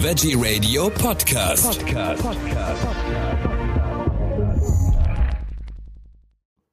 [0.00, 1.84] Veggie Radio Podcast.
[1.84, 2.24] Podcast.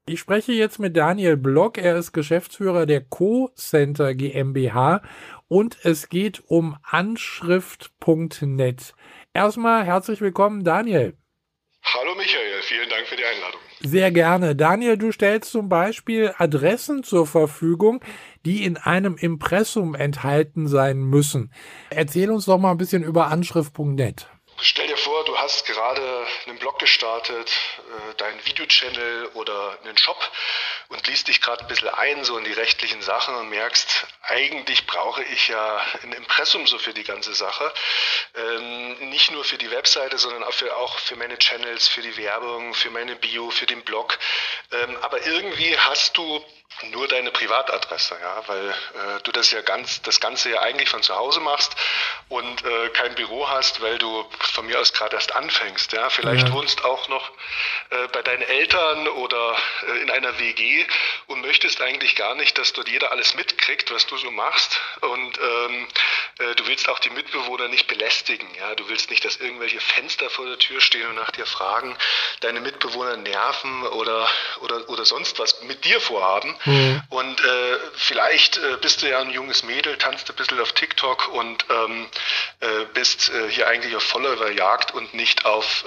[0.07, 1.79] Ich spreche jetzt mit Daniel Block.
[1.79, 5.01] Er ist Geschäftsführer der Co-Center GmbH
[5.47, 8.93] und es geht um Anschrift.net.
[9.34, 11.18] Erstmal herzlich willkommen, Daniel.
[11.82, 13.59] Hallo Michael, vielen Dank für die Einladung.
[13.82, 14.55] Sehr gerne.
[14.55, 18.04] Daniel, du stellst zum Beispiel Adressen zur Verfügung,
[18.45, 21.51] die in einem Impressum enthalten sein müssen.
[21.89, 24.28] Erzähl uns doch mal ein bisschen über Anschrift.net.
[24.57, 26.01] Stell dir vor, du hast gerade
[26.47, 30.31] einen Blog gestartet, äh, deinen Videochannel oder einen Shop
[30.89, 34.85] und liest dich gerade ein bisschen ein, so in die rechtlichen Sachen und merkst, eigentlich
[34.85, 37.73] brauche ich ja ein Impressum so für die ganze Sache.
[38.35, 42.17] Ähm, nicht nur für die Webseite, sondern auch für, auch für meine Channels, für die
[42.17, 44.17] Werbung, für meine Bio, für den Blog.
[44.71, 46.43] Ähm, aber irgendwie hast du
[46.92, 51.02] nur deine Privatadresse, ja, weil äh, du das ja ganz, das Ganze ja eigentlich von
[51.02, 51.75] zu Hause machst
[52.28, 56.09] und äh, kein Büro hast, weil du von mir aus gerade erst anfängst, ja.
[56.09, 56.53] Vielleicht ja.
[56.53, 57.31] wohnst auch noch
[57.91, 59.55] äh, bei deinen Eltern oder
[59.88, 60.86] äh, in einer WG
[61.27, 65.39] und möchtest eigentlich gar nicht, dass dort jeder alles mitkriegt, was du so machst und
[65.39, 65.88] ähm,
[66.38, 68.75] äh, du willst auch die Mitbewohner nicht belästigen, ja.
[68.75, 71.95] Du willst nicht, dass irgendwelche Fenster vor der Tür stehen und nach dir fragen,
[72.42, 74.27] deine Mitbewohner nerven oder
[74.59, 76.53] oder oder sonst was mit dir vorhaben.
[76.66, 77.02] Mhm.
[77.09, 81.30] Und äh, vielleicht äh, bist du ja ein junges Mädel, tanzt ein bisschen auf TikTok
[81.30, 82.08] und ähm,
[82.59, 85.86] äh, bist äh, hier eigentlich auf Followerjagd und nicht auf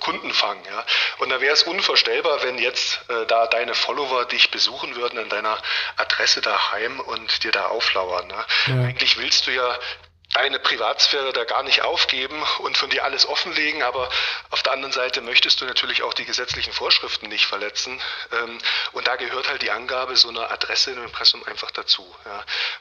[0.00, 0.58] Kundenfang.
[0.66, 0.84] Ja?
[1.18, 5.58] Und da wäre es unvorstellbar, wenn jetzt da deine Follower dich besuchen würden an deiner
[5.96, 8.26] Adresse daheim und dir da auflauern.
[8.26, 8.44] Ne?
[8.66, 8.74] Ja.
[8.84, 9.76] Eigentlich willst du ja uh,
[10.32, 14.08] deine Privatsphäre da gar nicht aufgeben und von dir alles offenlegen, aber
[14.50, 18.00] auf der anderen Seite möchtest du natürlich auch die gesetzlichen Vorschriften nicht verletzen.
[18.32, 18.58] Ähm,
[18.92, 22.02] und da gehört halt die Angabe so einer Adresse im Impressum einfach dazu.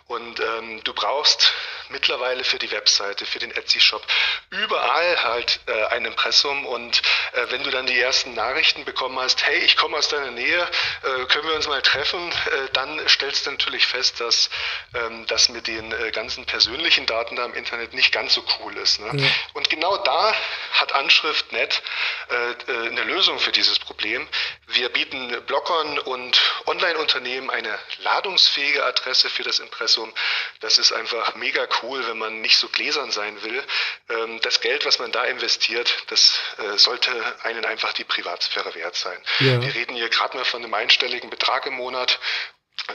[0.08, 1.53] Und ähm, du brauchst
[1.89, 4.05] mittlerweile für die Webseite, für den Etsy-Shop
[4.49, 7.02] überall halt äh, ein Impressum und
[7.33, 10.61] äh, wenn du dann die ersten Nachrichten bekommen hast, hey, ich komme aus deiner Nähe,
[11.03, 12.31] äh, können wir uns mal treffen,
[12.73, 14.49] dann stellst du natürlich fest, dass
[14.93, 18.99] ähm, das mit den ganzen persönlichen Daten da im Internet nicht ganz so cool ist.
[18.99, 19.11] Ne?
[19.21, 19.27] Ja.
[19.53, 20.33] Und genau da
[20.73, 21.81] hat Anschrift.net
[22.29, 24.27] äh, äh, eine Lösung für dieses Problem.
[24.67, 30.13] Wir bieten Bloggern und Online-Unternehmen eine ladungsfähige Adresse für das Impressum.
[30.59, 33.63] Das ist einfach mega cool, wenn man nicht so gläsern sein will.
[34.09, 37.11] Ähm, das Geld, was man da investiert, das äh, sollte
[37.43, 39.17] einen einfach die Privatsphäre wert sein.
[39.39, 39.61] Ja.
[39.61, 42.19] Wir reden hier gerade mal von einem einstelligen Betrag im Monat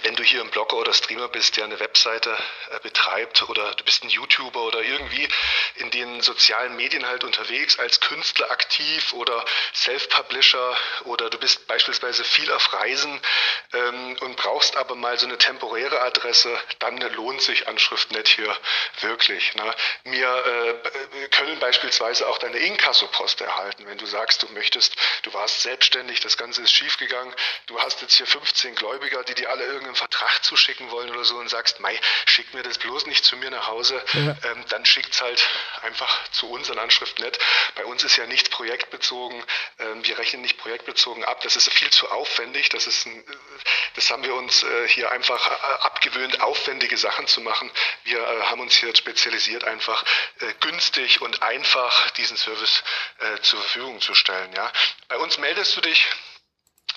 [0.03, 2.37] wenn du hier ein Blogger oder Streamer bist, der eine Webseite
[2.71, 5.29] äh, betreibt oder du bist ein YouTuber oder irgendwie
[5.77, 9.45] in den sozialen Medien halt unterwegs als Künstler aktiv oder
[9.75, 13.21] Self-Publisher oder du bist beispielsweise viel auf Reisen
[13.73, 18.57] ähm, und brauchst aber mal so eine temporäre Adresse, dann lohnt sich Anschrift.net hier
[19.01, 19.55] wirklich.
[19.55, 19.75] Ne?
[20.05, 25.63] Wir äh, können beispielsweise auch deine Inkasso-Post erhalten, wenn du sagst, du möchtest, du warst
[25.63, 27.35] selbstständig, das Ganze ist schiefgegangen,
[27.67, 31.37] du hast jetzt hier 15 Gläubiger, die dir alle irgendeinen Vertrag zuschicken wollen oder so
[31.37, 34.37] und sagst, Mei, schick mir das bloß nicht zu mir nach Hause, ja.
[34.51, 35.47] ähm, dann es halt
[35.83, 37.39] einfach zu uns an Anschrift.net.
[37.75, 39.43] Bei uns ist ja nichts projektbezogen,
[39.79, 43.25] ähm, wir rechnen nicht projektbezogen ab, das ist viel zu aufwendig, das ist ein,
[43.95, 47.71] das haben wir uns äh, hier einfach äh, abgewöhnt, aufwendige Sachen zu machen.
[48.05, 50.03] Wir äh, haben uns hier spezialisiert, einfach
[50.41, 52.83] äh, günstig und einfach diesen Service
[53.19, 54.53] äh, zur Verfügung zu stellen.
[54.55, 54.73] Ja.
[55.09, 56.07] Bei uns meldest du dich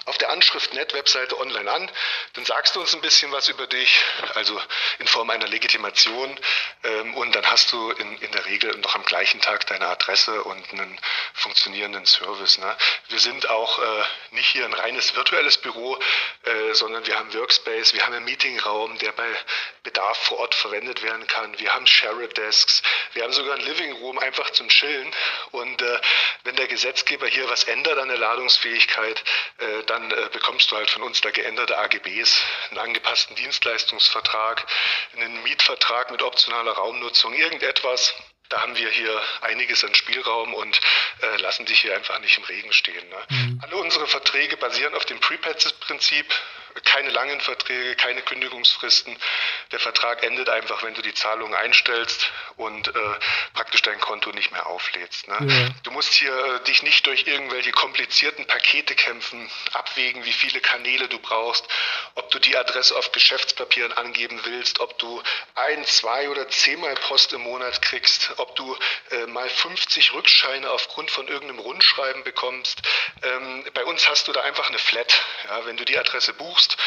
[0.06, 1.92] auf der Anschrift.net-Webseite online an,
[2.34, 4.02] dann sagst du uns ein bisschen was über dich,
[4.36, 4.60] also
[5.00, 6.40] in Form einer Legitimation
[6.84, 10.44] ähm, und dann hast du in, in der Regel noch am gleichen Tag deine Adresse
[10.44, 11.00] und einen
[11.34, 12.58] funktionierenden Service.
[12.58, 12.76] Ne?
[13.10, 15.98] Wir sind auch äh, nicht hier ein reines virtuelles Büro,
[16.44, 19.28] äh, sondern wir haben Workspace, wir haben einen Meetingraum, der bei
[19.84, 21.58] Bedarf vor Ort verwendet werden kann.
[21.60, 22.82] Wir haben Share-Desks,
[23.14, 25.14] wir haben sogar einen Living Room einfach zum Chillen
[25.52, 26.00] und äh,
[26.44, 29.24] wenn der Gesetzgeber hier was ändert an der Ladungsfähigkeit,
[29.58, 34.66] äh, dann äh, bekommst du halt von uns da geänderte AGBs, einen angepassten Dienstleistungsvertrag,
[35.16, 38.14] einen Mietvertrag mit optionaler Raumnutzung, irgendetwas.
[38.50, 40.80] Da haben wir hier einiges an Spielraum und
[41.22, 43.08] äh, lassen dich hier einfach nicht im Regen stehen.
[43.10, 43.18] Ne?
[43.30, 43.62] Mhm.
[43.64, 46.26] Alle unsere Verträge basieren auf dem Prepads-Prinzip
[46.84, 49.16] keine langen Verträge, keine Kündigungsfristen.
[49.72, 52.92] Der Vertrag endet einfach, wenn du die Zahlung einstellst und äh,
[53.54, 55.28] praktisch dein Konto nicht mehr auflädst.
[55.28, 55.38] Ne?
[55.42, 55.70] Ja.
[55.84, 61.08] Du musst hier äh, dich nicht durch irgendwelche komplizierten Pakete kämpfen, abwägen, wie viele Kanäle
[61.08, 61.68] du brauchst,
[62.16, 65.22] ob du die Adresse auf Geschäftspapieren angeben willst, ob du
[65.56, 68.78] ein, zwei oder zehnmal Post im Monat kriegst, ob du
[69.12, 72.82] äh, mal 50 Rückscheine aufgrund von irgendeinem Rundschreiben bekommst.
[73.24, 75.14] Ähm, bei uns hast du da einfach eine Flat.
[75.48, 75.66] Ja?
[75.66, 76.78] Wenn du die Adresse buchst, buchst,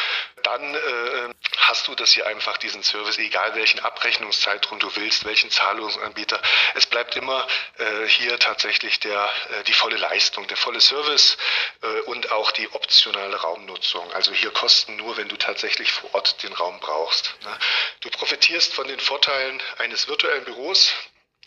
[0.43, 5.49] dann äh, hast du das hier einfach, diesen Service, egal welchen Abrechnungszeitraum du willst, welchen
[5.49, 6.39] Zahlungsanbieter.
[6.75, 7.47] Es bleibt immer
[7.77, 11.37] äh, hier tatsächlich der, äh, die volle Leistung, der volle Service
[11.81, 14.11] äh, und auch die optionale Raumnutzung.
[14.13, 17.33] Also hier kosten nur, wenn du tatsächlich vor Ort den Raum brauchst.
[17.43, 17.57] Ne?
[18.01, 20.93] Du profitierst von den Vorteilen eines virtuellen Büros,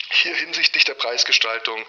[0.09, 1.85] hier hinsichtlich der Preisgestaltung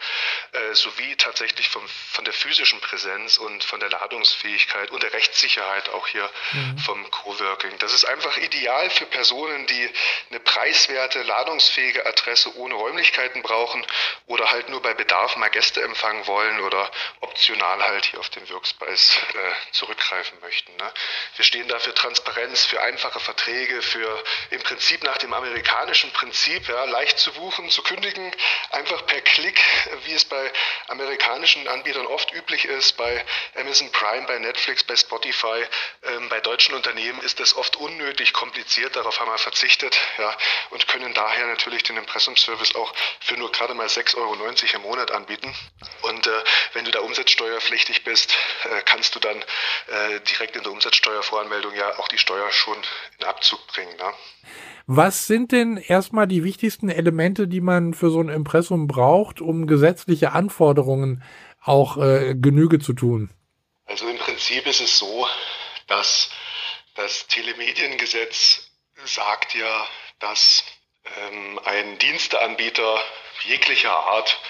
[0.53, 5.89] äh, sowie tatsächlich vom, von der physischen Präsenz und von der Ladungsfähigkeit und der Rechtssicherheit
[5.91, 6.79] auch hier mhm.
[6.79, 7.79] vom Coworking.
[7.79, 9.91] Das ist einfach ideal für Personen, die
[10.31, 13.87] eine preiswerte, ladungsfähige Adresse ohne Räumlichkeiten brauchen
[14.27, 18.49] oder halt nur bei Bedarf mal Gäste empfangen wollen oder optional halt hier auf den
[18.51, 20.75] Workspace äh, zurückgreifen möchten.
[20.77, 20.93] Ne?
[21.37, 26.69] Wir stehen da für Transparenz, für einfache Verträge, für im Prinzip nach dem amerikanischen Prinzip,
[26.69, 28.31] ja, leicht zu buchen, zu kündigen kündigen,
[28.71, 29.61] einfach per Klick,
[30.05, 30.53] wie es bei
[30.89, 33.25] amerikanischen Anbietern oft üblich ist, bei
[33.57, 35.65] Amazon Prime, bei Netflix, bei Spotify.
[36.05, 40.35] Ähm, bei deutschen Unternehmen ist das oft unnötig kompliziert, darauf haben wir verzichtet ja,
[40.71, 44.35] und können daher natürlich den Impressumservice auch für nur gerade mal 6,90 Euro
[44.75, 45.53] im Monat anbieten.
[46.03, 46.31] Und äh,
[46.73, 51.99] wenn du da umsatzsteuerpflichtig bist, äh, kannst du dann äh, direkt in der Umsatzsteuervoranmeldung ja
[51.99, 52.77] auch die Steuer schon
[53.19, 53.97] in Abzug bringen.
[53.97, 54.13] Ne?
[54.91, 59.67] Was sind denn erstmal die wichtigsten Elemente, die man für so ein Impressum braucht, um
[59.67, 61.23] gesetzliche Anforderungen
[61.63, 63.31] auch äh, Genüge zu tun?
[63.87, 65.27] Also im Prinzip ist es so,
[65.87, 66.31] dass
[66.95, 68.71] das Telemediengesetz
[69.05, 69.87] sagt ja,
[70.19, 70.65] dass
[71.05, 73.01] ähm, ein Diensteanbieter
[73.45, 74.41] jeglicher Art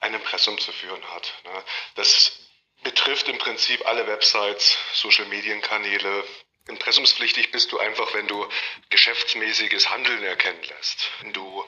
[0.00, 1.32] ein Impressum zu führen hat.
[1.44, 1.62] Ne?
[1.96, 2.38] Das
[2.82, 6.24] betrifft im Prinzip alle Websites, Social-Medien-Kanäle,
[6.68, 8.48] Impressumspflichtig bist du einfach, wenn du
[8.90, 11.08] geschäftsmäßiges Handeln erkennen lässt.
[11.20, 11.64] Wenn du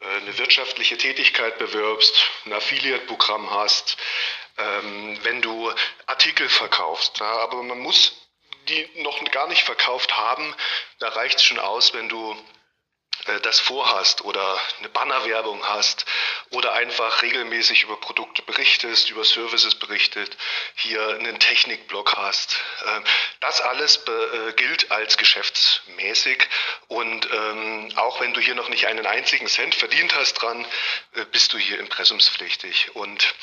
[0.00, 2.14] äh, eine wirtschaftliche Tätigkeit bewirbst,
[2.44, 3.96] ein Affiliate-Programm hast,
[4.58, 5.72] ähm, wenn du
[6.06, 7.18] Artikel verkaufst.
[7.18, 8.12] Ja, aber man muss
[8.68, 10.54] die noch gar nicht verkauft haben.
[11.00, 12.36] Da reicht es schon aus, wenn du
[13.26, 16.06] äh, das vorhast oder eine Bannerwerbung hast
[16.50, 20.36] oder einfach regelmäßig über Produkte berichtest, über Services berichtet,
[20.74, 22.60] hier einen Technikblog hast.
[22.86, 23.04] Ähm,
[23.40, 26.46] das alles äh, gilt als geschäftsmäßig
[26.88, 30.64] und ähm, auch wenn du hier noch nicht einen einzigen Cent verdient hast dran,
[31.14, 33.34] äh, bist du hier impressumspflichtig und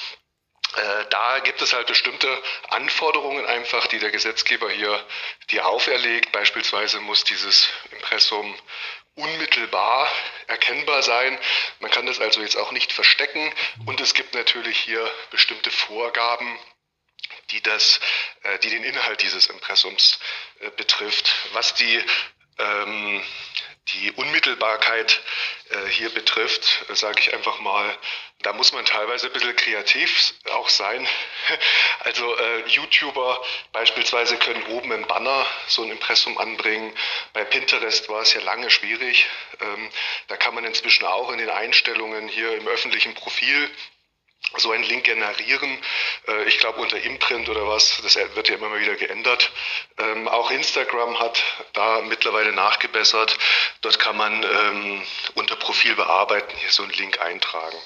[1.12, 2.28] da gibt es halt bestimmte
[2.70, 5.06] Anforderungen einfach, die der Gesetzgeber hier
[5.52, 6.32] dir auferlegt.
[6.32, 8.58] Beispielsweise muss dieses Impressum
[9.16, 10.12] unmittelbar
[10.48, 11.38] erkennbar sein.
[11.80, 13.54] Man kann das also jetzt auch nicht verstecken
[13.86, 16.60] und es gibt natürlich hier bestimmte Vorgaben,
[17.52, 18.00] die das,
[18.44, 20.20] äh, die den Inhalt dieses Impressums
[20.60, 21.32] äh, betrifft.
[21.54, 22.04] Was die
[22.60, 23.24] ähm,
[23.90, 25.22] die Unmittelbarkeit
[25.70, 27.98] äh, hier betrifft, äh, sage ich einfach mal,
[28.44, 31.08] da muss man teilweise ein bisschen kreativ auch sein.
[32.00, 33.42] Also äh, YouTuber
[33.72, 36.94] beispielsweise können oben im Banner so ein Impressum anbringen.
[37.32, 39.26] Bei Pinterest war es ja lange schwierig.
[39.62, 39.90] Ähm,
[40.28, 43.70] da kann man inzwischen auch in den Einstellungen hier im öffentlichen Profil
[44.58, 45.80] so einen Link generieren.
[46.28, 49.52] Äh, ich glaube unter Imprint oder was, das wird ja immer mal wieder geändert.
[49.98, 51.44] Ähm, auch Instagram hat
[51.74, 53.38] da mittlerweile nachgebessert.
[53.82, 55.04] Dort kann man ähm,
[55.36, 57.78] unter Profil bearbeiten hier so einen Link eintragen.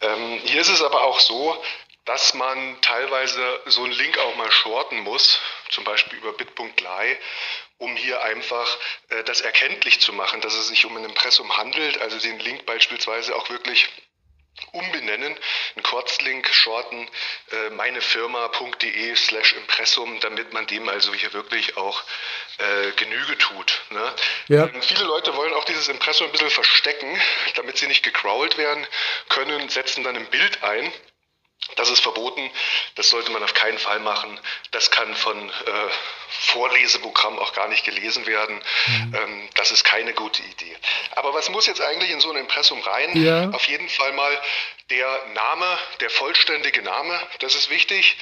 [0.00, 1.62] Ähm, hier ist es aber auch so,
[2.06, 7.18] dass man teilweise so einen Link auch mal shorten muss, zum Beispiel über bit.ly,
[7.78, 12.00] um hier einfach äh, das erkenntlich zu machen, dass es sich um ein Impressum handelt,
[12.00, 13.88] also den Link beispielsweise auch wirklich
[14.72, 15.36] umbenennen,
[15.74, 17.08] einen Kurzlink shorten,
[17.50, 22.02] äh, meinefirma.de slash Impressum, damit man dem also hier wirklich auch
[22.58, 23.82] äh, Genüge tut.
[23.90, 24.14] Ne?
[24.48, 24.64] Ja.
[24.66, 27.20] Ähm, viele Leute wollen auch dieses Impressum ein bisschen verstecken,
[27.54, 28.86] damit sie nicht gecrawlt werden
[29.28, 30.92] können, setzen dann ein Bild ein
[31.74, 32.50] das ist verboten,
[32.94, 34.38] das sollte man auf keinen Fall machen.
[34.70, 35.52] Das kann von äh,
[36.28, 38.62] Vorleseprogrammen auch gar nicht gelesen werden.
[38.86, 39.14] Mhm.
[39.14, 40.76] Ähm, das ist keine gute Idee.
[41.16, 43.20] Aber was muss jetzt eigentlich in so ein Impressum rein?
[43.20, 43.50] Ja.
[43.50, 44.40] Auf jeden Fall mal
[44.90, 48.16] der Name, der vollständige Name, das ist wichtig.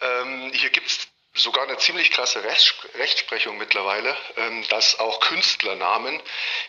[0.00, 6.20] Ähm, hier gibt es sogar eine ziemlich krasse Rechtsprechung mittlerweile, ähm, dass auch Künstlernamen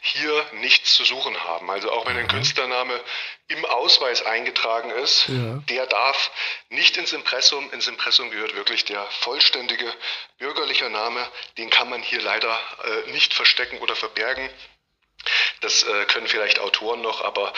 [0.01, 1.69] hier nichts zu suchen haben.
[1.69, 2.99] Also auch wenn ein Künstlername
[3.47, 5.61] im Ausweis eingetragen ist, ja.
[5.69, 6.31] der darf
[6.69, 7.71] nicht ins Impressum.
[7.73, 9.93] Ins Impressum gehört wirklich der vollständige
[10.37, 11.27] bürgerliche Name.
[11.57, 14.49] Den kann man hier leider äh, nicht verstecken oder verbergen.
[15.59, 17.53] Das äh, können vielleicht Autoren noch, aber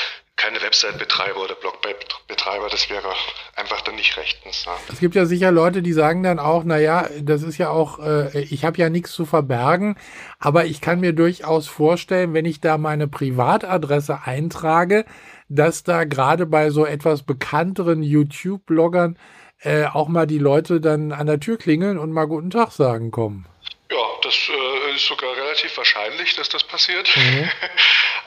[0.45, 3.07] keine Website-Betreiber oder Blog-Betreiber, das wäre
[3.55, 4.65] einfach dann nicht rechtens.
[4.65, 4.77] Ja.
[4.91, 8.41] Es gibt ja sicher Leute, die sagen dann auch, naja, das ist ja auch, äh,
[8.41, 9.97] ich habe ja nichts zu verbergen,
[10.37, 15.05] aber ich kann mir durchaus vorstellen, wenn ich da meine Privatadresse eintrage,
[15.49, 19.17] dass da gerade bei so etwas bekannteren YouTube-Bloggern
[19.61, 23.09] äh, auch mal die Leute dann an der Tür klingeln und mal guten Tag sagen
[23.09, 23.47] kommen.
[23.89, 27.09] Ja, das äh, ist sogar relativ wahrscheinlich, dass das passiert.
[27.15, 27.49] Mhm.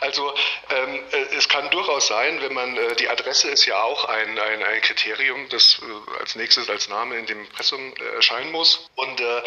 [0.01, 0.33] Also
[0.71, 4.39] ähm, äh, es kann durchaus sein, wenn man, äh, die Adresse ist ja auch ein,
[4.39, 8.89] ein, ein Kriterium, das äh, als nächstes als Name in dem Impressum äh, erscheinen muss.
[8.95, 9.43] Und äh,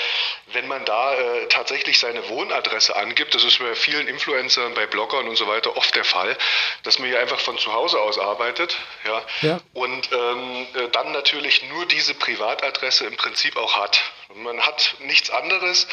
[0.54, 5.28] wenn man da äh, tatsächlich seine Wohnadresse angibt, das ist bei vielen Influencern, bei Bloggern
[5.28, 6.38] und so weiter oft der Fall,
[6.84, 9.60] dass man hier einfach von zu Hause aus arbeitet, ja, ja.
[9.74, 14.02] und ähm, dann natürlich nur diese Privatadresse im Prinzip auch hat.
[14.36, 15.88] Man hat nichts anderes,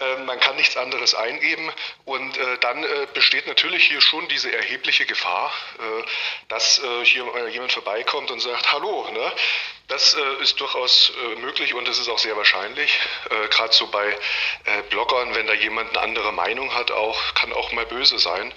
[0.00, 1.72] äh, man kann nichts anderes eingeben
[2.04, 6.04] und äh, dann äh, besteht natürlich hier schon diese erhebliche Gefahr, äh,
[6.48, 9.32] dass äh, hier äh, jemand vorbeikommt und sagt, hallo, ne?
[9.88, 13.00] Das äh, ist durchaus äh, möglich und es ist auch sehr wahrscheinlich.
[13.30, 14.06] Äh, Gerade so bei
[14.64, 18.52] äh, Bloggern, wenn da jemand eine andere Meinung hat, auch kann auch mal böse sein,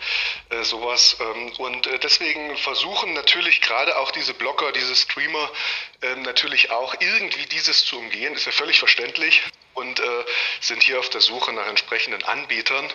[0.49, 1.15] äh, sowas.
[1.21, 5.49] Ähm, und äh, deswegen versuchen natürlich gerade auch diese Blogger, diese Streamer,
[6.01, 8.35] ähm, natürlich auch irgendwie dieses zu umgehen.
[8.35, 9.41] Ist ja völlig verständlich
[9.73, 10.01] und
[10.59, 12.85] sind hier auf der Suche nach entsprechenden Anbietern,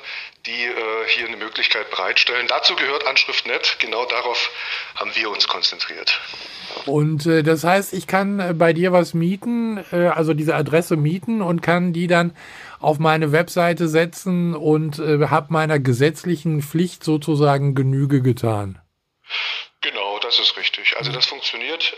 [0.46, 0.68] die
[1.08, 2.46] hier eine Möglichkeit bereitstellen.
[2.48, 3.76] Dazu gehört Anschrift.net.
[3.78, 4.50] Genau darauf
[4.94, 6.20] haben wir uns konzentriert.
[6.84, 11.42] Und das heißt, ich kann äh, bei dir was mieten, äh, also diese Adresse mieten
[11.42, 12.36] und kann die dann
[12.80, 18.80] auf meine Webseite setzen und äh, habe meiner gesetzlichen Pflicht sozusagen Genüge getan.
[19.80, 20.96] Genau, das ist richtig.
[20.96, 21.94] Also das funktioniert.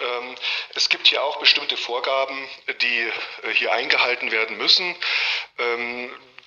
[0.79, 2.49] Ähm, es gibt hier auch bestimmte Vorgaben,
[2.81, 3.13] die
[3.55, 4.95] hier eingehalten werden müssen.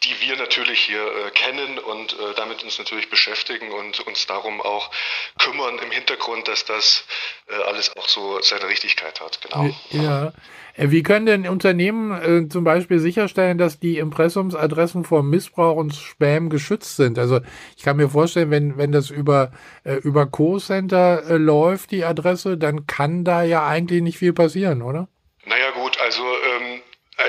[0.04, 4.60] Die wir natürlich hier äh, kennen und äh, damit uns natürlich beschäftigen und uns darum
[4.60, 4.90] auch
[5.38, 7.06] kümmern im Hintergrund, dass das
[7.48, 9.40] äh, alles auch so seine Richtigkeit hat.
[9.42, 9.70] Genau.
[9.92, 10.34] Ja.
[10.76, 15.94] Äh, wie können denn Unternehmen äh, zum Beispiel sicherstellen, dass die Impressumsadressen vor Missbrauch und
[15.94, 17.20] Spam geschützt sind?
[17.20, 17.42] Also
[17.78, 19.52] ich kann mir vorstellen, wenn, wenn das über,
[19.84, 25.08] äh, über Co-Center läuft, die Adresse, dann kann da ja eigentlich nicht viel passieren, oder?
[25.46, 25.81] Naja gut,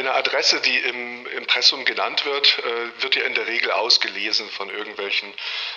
[0.02, 4.68] eine Adresse, die im Impressum genannt wird, äh, wird ja in der Regel ausgelesen von
[4.68, 5.32] irgendwelchen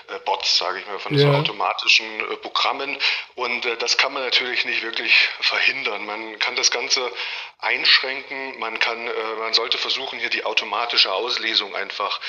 [0.08, 1.22] äh, Bots, sage ich mal, von ja.
[1.22, 2.98] so automatischen äh, Programmen.
[3.36, 6.06] Und äh, das kann man natürlich nicht wirklich verhindern.
[6.06, 7.12] Man kann das Ganze
[7.60, 8.60] einschränken.
[8.60, 12.20] Man kann, äh, man sollte versuchen, hier die automatische Auslesung einfach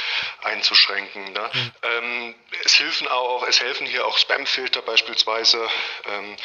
[0.42, 1.32] einzuschränken.
[1.32, 1.50] Ne?
[1.52, 1.72] Mhm.
[1.82, 2.34] Ähm,
[2.64, 5.66] es helfen auch, es helfen hier auch Spamfilter beispielsweise,
[6.06, 6.36] ähm,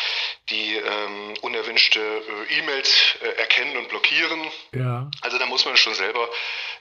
[0.50, 4.52] die ähm, unerwünschte äh, E-Mails erkennen und blockieren.
[4.74, 5.10] Ja.
[5.22, 6.30] Also da muss man schon selber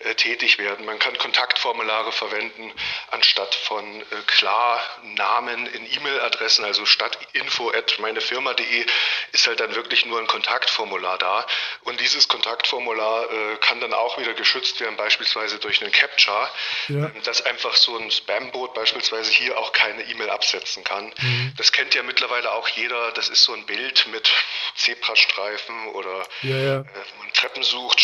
[0.00, 0.84] äh, tätig werden.
[0.84, 2.72] Man kann Kontaktformulare verwenden
[3.10, 8.86] anstatt von äh, klar Namen in E-Mail-Adressen, also statt info at meinefirma.de
[9.32, 11.46] ist halt dann wirklich nur ein Kontaktformular da.
[11.82, 16.50] Und dieses Kontaktformular äh, kann dann auch wieder geschützt werden, beispielsweise durch einen Captcha,
[16.88, 16.96] ja.
[16.96, 21.12] Ähm, dass einfach so ein Spam-Bot beispielsweise hier auch keine E-Mail absetzen kann.
[21.18, 21.54] Mhm.
[21.56, 23.12] Das kennt ja mittlerweile auch jeder.
[23.12, 24.30] Das ist so ein Bild mit
[24.76, 26.76] Zebrastreifen oder ja, ja.
[26.80, 26.84] Äh,
[27.18, 28.00] man Treppen sucht,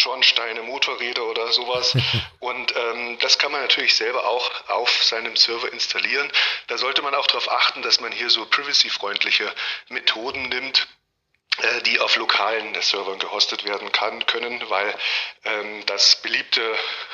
[0.47, 1.97] Schornsteine, Motorräder oder sowas.
[2.41, 6.31] Und ähm, das kann man natürlich selber auch auf seinem Server installieren.
[6.69, 9.53] Da sollte man auch darauf achten, dass man hier so privacy-freundliche
[9.89, 10.87] Methoden nimmt
[11.87, 14.95] die auf lokalen Servern gehostet werden kann, können, weil
[15.45, 16.61] ähm, das beliebte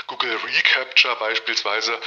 [0.09, 1.99] Google Recapture beispielsweise,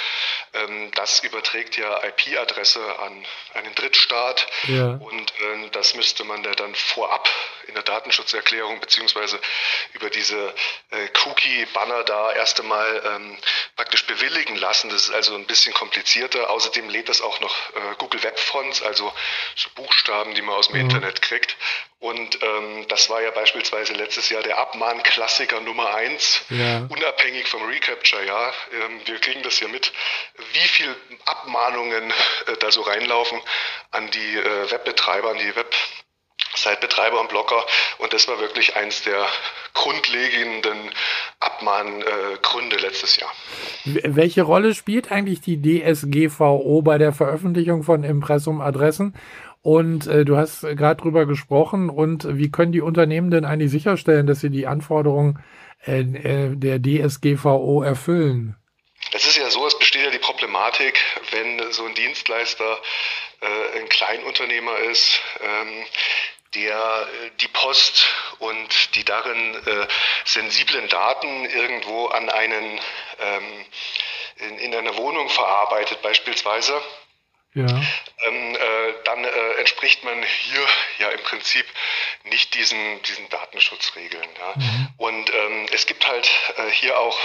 [0.54, 4.92] ähm, das überträgt ja IP-Adresse an einen Drittstaat ja.
[4.96, 7.30] und ähm, das müsste man dann vorab
[7.68, 9.40] in der Datenschutzerklärung beziehungsweise
[9.94, 10.54] über diese
[10.92, 13.38] äh, Cookie-Banner da erst einmal ähm,
[13.76, 14.90] praktisch bewilligen lassen.
[14.90, 16.50] Das ist also ein bisschen komplizierter.
[16.50, 19.12] Außerdem lädt das auch noch äh, Google Web Fonts, also
[19.56, 20.90] so Buchstaben, die man aus dem mhm.
[20.90, 21.56] Internet kriegt.
[22.06, 26.86] Und ähm, das war ja beispielsweise letztes Jahr der Abmahn-Klassiker Nummer eins, ja.
[26.88, 28.24] unabhängig vom Recapture.
[28.24, 29.92] Ja, ähm, wir kriegen das ja mit,
[30.54, 30.96] wie viel
[31.26, 33.40] Abmahnungen äh, da so reinlaufen
[33.90, 35.74] an die äh, Webbetreiber, an die Web
[36.54, 37.66] Site-Betreiber und Blogger.
[37.98, 39.26] Und das war wirklich eins der
[39.74, 40.78] grundlegenden
[41.40, 43.32] Abmahngründe äh, letztes Jahr.
[43.84, 49.16] Welche Rolle spielt eigentlich die DSGVO bei der Veröffentlichung von Impressum-Adressen?
[49.66, 51.90] Und äh, du hast gerade drüber gesprochen.
[51.90, 55.44] Und wie können die Unternehmen denn eigentlich sicherstellen, dass sie die Anforderungen
[55.88, 58.56] äh, äh, der DSGVO erfüllen?
[59.12, 62.78] Es ist ja so, es besteht ja die Problematik, wenn so ein Dienstleister
[63.42, 65.86] äh, ein Kleinunternehmer ist, ähm,
[66.54, 68.06] der äh, die Post
[68.38, 69.88] und die darin äh,
[70.26, 72.80] sensiblen Daten irgendwo an einen
[73.20, 73.66] ähm,
[74.36, 76.80] in, in einer Wohnung verarbeitet beispielsweise
[77.56, 77.66] ja.
[78.28, 80.66] ähm, äh, dann äh, entspricht man hier
[81.00, 81.66] ja im Prinzip
[82.26, 84.28] nicht diesen, diesen Datenschutzregeln.
[84.40, 84.54] Ja.
[84.56, 84.88] Mhm.
[84.98, 87.18] Und ähm, es gibt halt äh, hier auch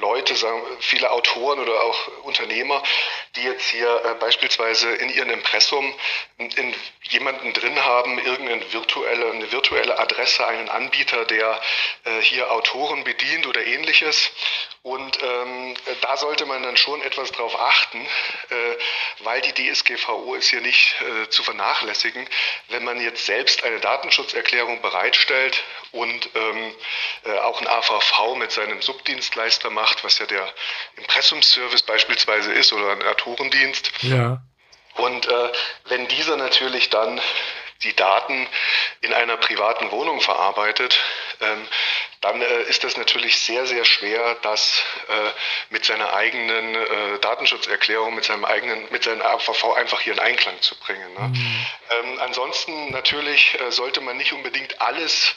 [0.00, 2.82] Leute, sagen viele Autoren oder auch Unternehmer,
[3.36, 5.94] die jetzt hier äh, beispielsweise in ihrem Impressum
[6.38, 11.60] in, in jemanden drin haben, irgendeine virtuelle, eine virtuelle Adresse, einen Anbieter, der
[12.04, 14.30] äh, hier Autoren bedient oder ähnliches
[14.84, 18.76] Und ähm, da sollte man dann schon etwas drauf achten, äh,
[19.20, 22.28] weil die DSGVO ist hier nicht äh, zu vernachlässigen.
[22.68, 26.74] Wenn man jetzt selbst eine Datenschutzerklärung bereitstellt und ähm,
[27.24, 30.46] äh, auch ein AVV mit seinem Subdienstleister macht, was ja der
[30.96, 33.90] Impressumsservice beispielsweise ist oder ein Autorendienst.
[34.02, 34.42] Ja.
[34.96, 35.52] Und äh,
[35.86, 37.22] wenn dieser natürlich dann
[37.84, 38.46] die Daten
[39.00, 40.98] in einer privaten Wohnung verarbeitet,
[41.40, 41.68] ähm,
[42.24, 45.30] dann äh, ist das natürlich sehr, sehr schwer, das äh,
[45.68, 50.58] mit seiner eigenen äh, Datenschutzerklärung, mit seinem eigenen, mit seinem AVV einfach hier in Einklang
[50.62, 51.12] zu bringen.
[51.12, 51.28] Ne?
[51.28, 51.66] Mhm.
[51.90, 55.36] Ähm, ansonsten natürlich äh, sollte man nicht unbedingt alles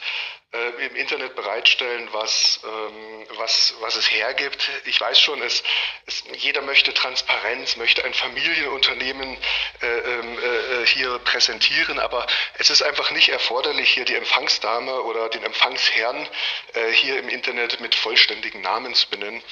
[0.58, 4.70] äh, im Internet bereitstellen, was, ähm, was, was es hergibt.
[4.86, 5.64] Ich weiß schon, es,
[6.06, 9.38] es, jeder möchte Transparenz, möchte ein Familienunternehmen
[9.82, 12.26] äh, ähm, äh, hier präsentieren, aber
[12.58, 16.28] es ist einfach nicht erforderlich, hier die Empfangsdame oder den Empfangsherrn
[16.74, 19.44] äh, hier im Internet mit vollständigen Namen zu benennen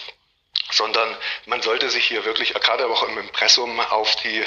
[0.72, 4.44] sondern man sollte sich hier wirklich, gerade auch im Impressum, auf die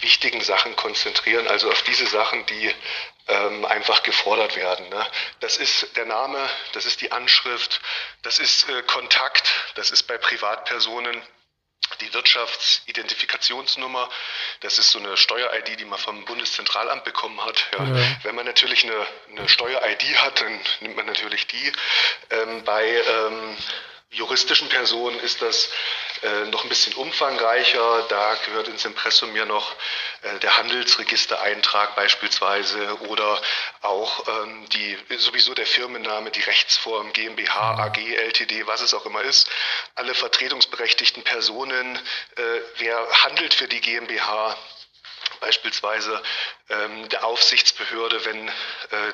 [0.00, 2.74] wichtigen Sachen konzentrieren, also auf diese Sachen, die
[3.28, 4.88] ähm, einfach gefordert werden.
[4.88, 5.06] Ne?
[5.40, 7.80] Das ist der Name, das ist die Anschrift,
[8.22, 11.22] das ist äh, Kontakt, das ist bei Privatpersonen
[12.00, 14.08] die Wirtschaftsidentifikationsnummer,
[14.60, 17.66] das ist so eine Steuer-ID, die man vom Bundeszentralamt bekommen hat.
[17.72, 17.84] Ja.
[17.84, 18.16] Ja.
[18.22, 21.72] Wenn man natürlich eine, eine Steuer-ID hat, dann nimmt man natürlich die.
[22.30, 23.56] Ähm, bei ähm,
[24.10, 25.70] juristischen Personen ist das
[26.22, 28.06] äh, noch ein bisschen umfangreicher.
[28.08, 29.74] Da gehört ins Impressum ja noch
[30.22, 33.40] äh, der Handelsregistereintrag beispielsweise oder
[33.82, 39.22] auch ähm, die, sowieso der Firmenname, die Rechtsform GmbH, AG, LTD, was es auch immer
[39.22, 39.48] ist.
[39.94, 41.96] Alle vertretungsberechtigten Personen,
[42.36, 42.42] äh,
[42.78, 44.56] wer handelt für die GmbH,
[45.40, 46.22] beispielsweise
[46.68, 48.52] ähm, der Aufsichtsbehörde, wenn äh,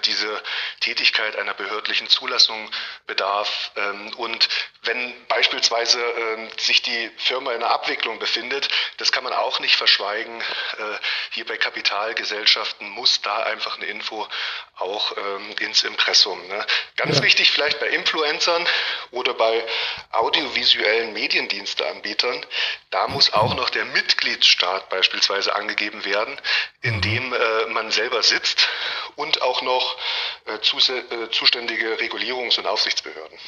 [0.04, 0.42] diese
[0.80, 2.70] Tätigkeit einer behördlichen Zulassung
[3.06, 4.48] bedarf ähm, und
[4.82, 8.68] wenn beispielsweise äh, sich die Firma in einer Abwicklung befindet,
[8.98, 10.40] das kann man auch nicht verschweigen.
[10.40, 10.98] Äh,
[11.30, 14.28] hier bei Kapitalgesellschaften muss da einfach eine Info
[14.76, 16.38] auch ähm, ins Impressum.
[16.48, 16.64] Ne?
[16.96, 17.22] Ganz ja.
[17.22, 18.64] wichtig vielleicht bei Influencern
[19.10, 19.64] oder bei
[20.12, 22.44] audiovisuellen Mediendiensteanbietern,
[22.90, 26.36] da muss auch noch der Mitgliedsstaat beispielsweise angegeben werden,
[26.82, 27.36] in dem äh,
[27.72, 28.68] man selber sitzt
[29.16, 29.96] und auch noch
[30.44, 33.38] äh, äh, zuständige Regulierungs- und Aufsichtsbehörden.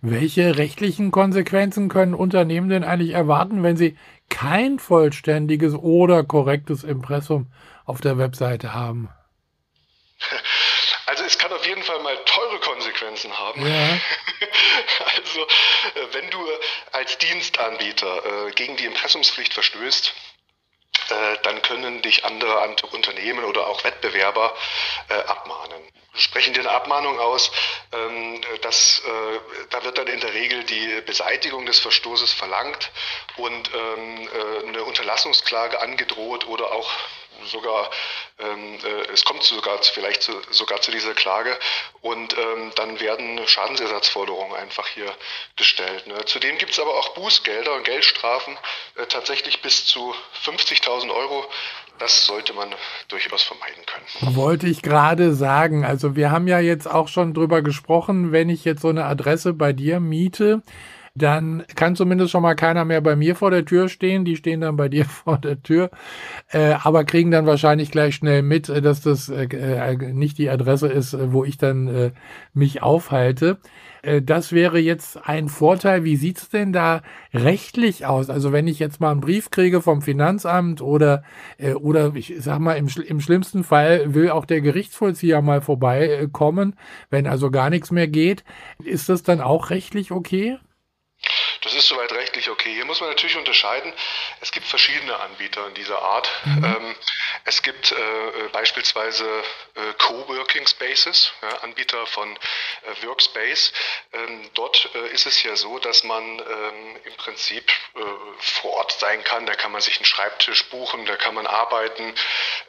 [0.00, 3.98] Welche rechtlichen Konsequenzen können Unternehmen denn eigentlich erwarten, wenn sie
[4.30, 7.52] kein vollständiges oder korrektes Impressum
[7.84, 9.10] auf der Webseite haben?
[11.06, 12.60] Also es kann auf jeden Fall mal teure
[13.20, 13.66] Konsequenzen haben.
[13.66, 14.00] Ja.
[15.16, 15.46] Also
[16.12, 16.38] wenn du
[16.92, 20.14] als Dienstanbieter gegen die Impressumspflicht verstößt,
[21.10, 24.54] äh, dann können dich andere Unternehmen oder auch Wettbewerber
[25.08, 25.82] äh, abmahnen.
[26.14, 27.50] Sprechen dir eine Abmahnung aus,
[27.92, 32.90] ähm, dass, äh, da wird dann in der Regel die Beseitigung des Verstoßes verlangt
[33.36, 36.90] und ähm, äh, eine Unterlassungsklage angedroht oder auch
[37.46, 37.90] sogar,
[38.38, 41.56] ähm, äh, es kommt sogar vielleicht zu, sogar zu dieser Klage
[42.00, 45.12] und ähm, dann werden Schadensersatzforderungen einfach hier
[45.56, 46.06] gestellt.
[46.06, 46.24] Ne?
[46.24, 48.56] Zudem gibt es aber auch Bußgelder und Geldstrafen,
[48.96, 51.44] äh, tatsächlich bis zu 50.000 Euro.
[51.98, 52.74] Das sollte man
[53.08, 54.34] durchaus vermeiden können.
[54.34, 55.84] Wollte ich gerade sagen.
[55.84, 59.52] Also wir haben ja jetzt auch schon drüber gesprochen, wenn ich jetzt so eine Adresse
[59.52, 60.62] bei dir miete,
[61.14, 64.24] dann kann zumindest schon mal keiner mehr bei mir vor der Tür stehen.
[64.24, 65.90] Die stehen dann bei dir vor der Tür,
[66.50, 70.48] äh, aber kriegen dann wahrscheinlich gleich schnell mit, äh, dass das äh, äh, nicht die
[70.48, 72.10] Adresse ist, äh, wo ich dann äh,
[72.52, 73.58] mich aufhalte.
[74.22, 76.04] Das wäre jetzt ein Vorteil.
[76.04, 77.02] Wie sieht's denn da
[77.34, 78.30] rechtlich aus?
[78.30, 81.22] Also wenn ich jetzt mal einen Brief kriege vom Finanzamt oder,
[81.82, 86.76] oder ich sag mal, im, im schlimmsten Fall will auch der Gerichtsvollzieher mal vorbeikommen,
[87.10, 88.42] wenn also gar nichts mehr geht,
[88.82, 90.56] ist das dann auch rechtlich okay?
[91.80, 92.09] Ist soweit
[92.40, 92.74] rechtlich okay.
[92.74, 93.92] Hier muss man natürlich unterscheiden.
[94.40, 96.30] Es gibt verschiedene Anbieter in dieser Art.
[96.44, 96.64] Mhm.
[96.64, 96.96] Ähm,
[97.44, 99.26] es gibt äh, beispielsweise
[99.74, 103.72] äh, Coworking Spaces, ja, Anbieter von äh, Workspace.
[104.12, 108.00] Ähm, dort äh, ist es ja so, dass man ähm, im Prinzip äh,
[108.38, 109.46] vor Ort sein kann.
[109.46, 112.14] Da kann man sich einen Schreibtisch buchen, da kann man arbeiten.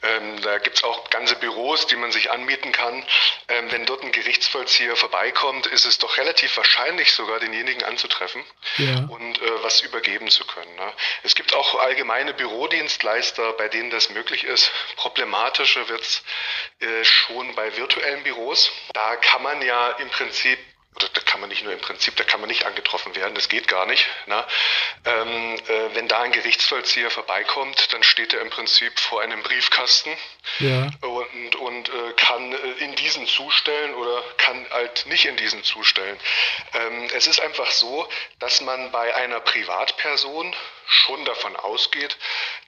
[0.03, 3.05] Ähm, da gibt es auch ganze Büros, die man sich anmieten kann.
[3.47, 8.43] Ähm, wenn dort ein Gerichtsvollzieher vorbeikommt, ist es doch relativ wahrscheinlich sogar, denjenigen anzutreffen
[8.77, 9.05] ja.
[9.09, 10.73] und äh, was übergeben zu können.
[10.75, 10.93] Ne?
[11.23, 14.71] Es gibt auch allgemeine Bürodienstleister, bei denen das möglich ist.
[14.95, 16.23] Problematischer wird es
[16.79, 18.71] äh, schon bei virtuellen Büros.
[18.93, 20.59] Da kann man ja im Prinzip
[20.95, 23.47] oder da kann man nicht nur im Prinzip, da kann man nicht angetroffen werden, das
[23.47, 24.05] geht gar nicht.
[24.27, 24.45] Ne?
[25.05, 30.15] Ähm, äh, wenn da ein Gerichtsvollzieher vorbeikommt, dann steht er im Prinzip vor einem Briefkasten
[30.59, 30.89] ja.
[31.33, 36.19] Und, und, äh, kann äh, in diesen zustellen oder kann halt nicht in diesen zustellen.
[36.73, 38.07] Ähm, es ist einfach so,
[38.39, 42.17] dass man bei einer Privatperson schon davon ausgeht,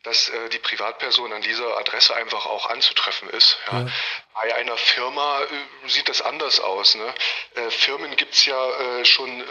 [0.04, 3.58] dass äh, die Privatperson an dieser Adresse einfach auch anzutreffen ist.
[3.71, 3.80] Ja.
[3.80, 3.88] Ja.
[4.34, 6.95] Bei einer Firma äh, sieht das anders aus.
[6.95, 7.13] Ne?
[7.56, 9.43] Äh, Firmen gibt's ja äh, schon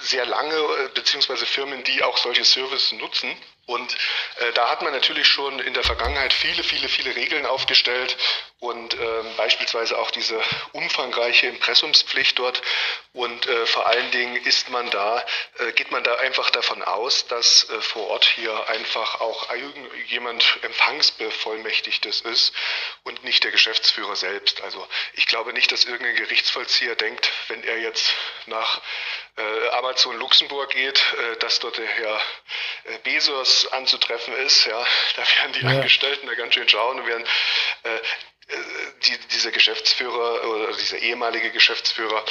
[0.00, 0.56] sehr lange,
[0.94, 3.36] beziehungsweise Firmen, die auch solche Services nutzen.
[3.68, 3.94] Und
[4.36, 8.16] äh, da hat man natürlich schon in der Vergangenheit viele, viele, viele Regeln aufgestellt
[8.60, 10.40] und äh, beispielsweise auch diese
[10.72, 12.62] umfangreiche Impressumspflicht dort.
[13.12, 15.22] Und äh, vor allen Dingen ist man da,
[15.58, 20.58] äh, geht man da einfach davon aus, dass äh, vor Ort hier einfach auch irgendjemand
[20.62, 22.54] Empfangsbevollmächtigtes ist
[23.04, 24.62] und nicht der Geschäftsführer selbst.
[24.62, 28.14] Also ich glaube nicht, dass irgendein Gerichtsvollzieher denkt, wenn er jetzt
[28.46, 28.80] nach
[29.36, 31.02] äh, Amazon Luxemburg geht,
[31.40, 32.20] dass dort der Herr
[32.84, 32.98] äh,
[33.66, 34.66] Anzutreffen ist.
[34.66, 35.68] Ja, da werden die ja.
[35.70, 37.24] Angestellten da ganz schön schauen und werden
[37.82, 38.00] äh,
[39.04, 42.24] die, dieser Geschäftsführer oder dieser ehemalige Geschäftsführer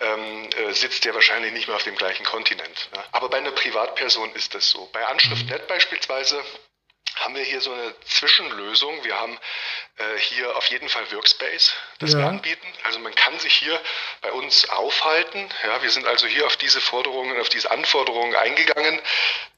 [0.00, 2.90] ähm, äh, sitzt ja wahrscheinlich nicht mehr auf dem gleichen Kontinent.
[2.94, 3.04] Ne?
[3.12, 4.88] Aber bei einer Privatperson ist das so.
[4.92, 5.66] Bei Anschrift.net mhm.
[5.66, 6.44] beispielsweise
[7.24, 9.02] haben wir hier so eine Zwischenlösung.
[9.02, 9.38] Wir haben
[9.96, 12.18] äh, hier auf jeden Fall Workspace, das ja.
[12.18, 12.66] wir anbieten.
[12.84, 13.80] Also man kann sich hier
[14.20, 15.48] bei uns aufhalten.
[15.62, 19.00] Ja, wir sind also hier auf diese Forderungen, auf diese Anforderungen eingegangen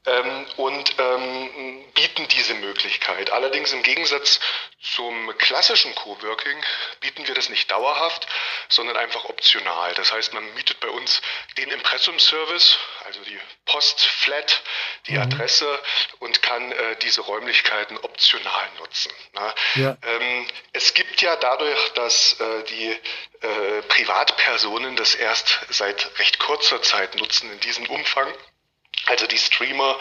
[0.05, 3.31] ähm, und ähm, bieten diese Möglichkeit.
[3.31, 4.39] Allerdings im Gegensatz
[4.79, 6.63] zum klassischen Coworking
[7.01, 8.27] bieten wir das nicht dauerhaft,
[8.69, 9.93] sondern einfach optional.
[9.95, 11.21] Das heißt, man mietet bei uns
[11.57, 14.61] den Impressumservice, also die Postflat,
[15.07, 15.23] die mhm.
[15.23, 15.79] Adresse
[16.19, 17.21] und kann äh, diese
[17.57, 19.11] Räumlichkeiten optional nutzen.
[19.33, 19.53] Ne?
[19.75, 19.97] Ja.
[20.01, 26.81] Ähm, es gibt ja dadurch, dass äh, die äh, Privatpersonen das erst seit recht kurzer
[26.81, 28.31] Zeit nutzen in diesem Umfang,
[29.05, 29.97] also die Streamer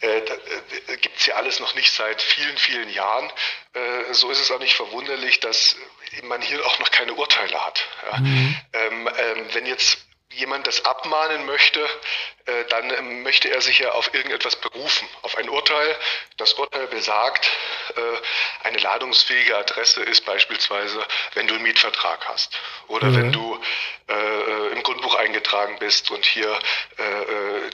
[0.00, 3.30] äh, äh, gibt es ja alles noch nicht seit vielen, vielen Jahren.
[3.72, 5.76] Äh, so ist es auch nicht verwunderlich, dass
[6.22, 7.84] man hier auch noch keine Urteile hat.
[8.12, 8.18] Ja.
[8.18, 8.56] Mhm.
[8.72, 9.98] Ähm, ähm, wenn jetzt
[10.36, 11.88] jemand das abmahnen möchte,
[12.46, 15.96] äh, dann ähm, möchte er sich ja auf irgendetwas berufen, auf ein Urteil.
[16.36, 17.50] Das Urteil besagt,
[17.96, 23.16] äh, eine ladungsfähige Adresse ist beispielsweise, wenn du einen Mietvertrag hast oder mhm.
[23.16, 23.60] wenn du
[24.08, 26.58] äh, im Grundbuch eingetragen bist und hier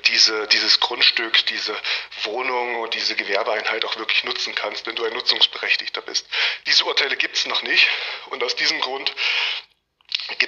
[0.06, 1.76] diese, dieses Grundstück, diese
[2.22, 6.26] Wohnung und diese Gewerbeeinheit auch wirklich nutzen kannst, wenn du ein Nutzungsberechtigter bist.
[6.66, 7.88] Diese Urteile gibt es noch nicht
[8.26, 9.12] und aus diesem Grund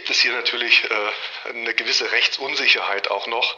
[0.03, 3.57] gibt es hier natürlich äh, eine gewisse Rechtsunsicherheit auch noch.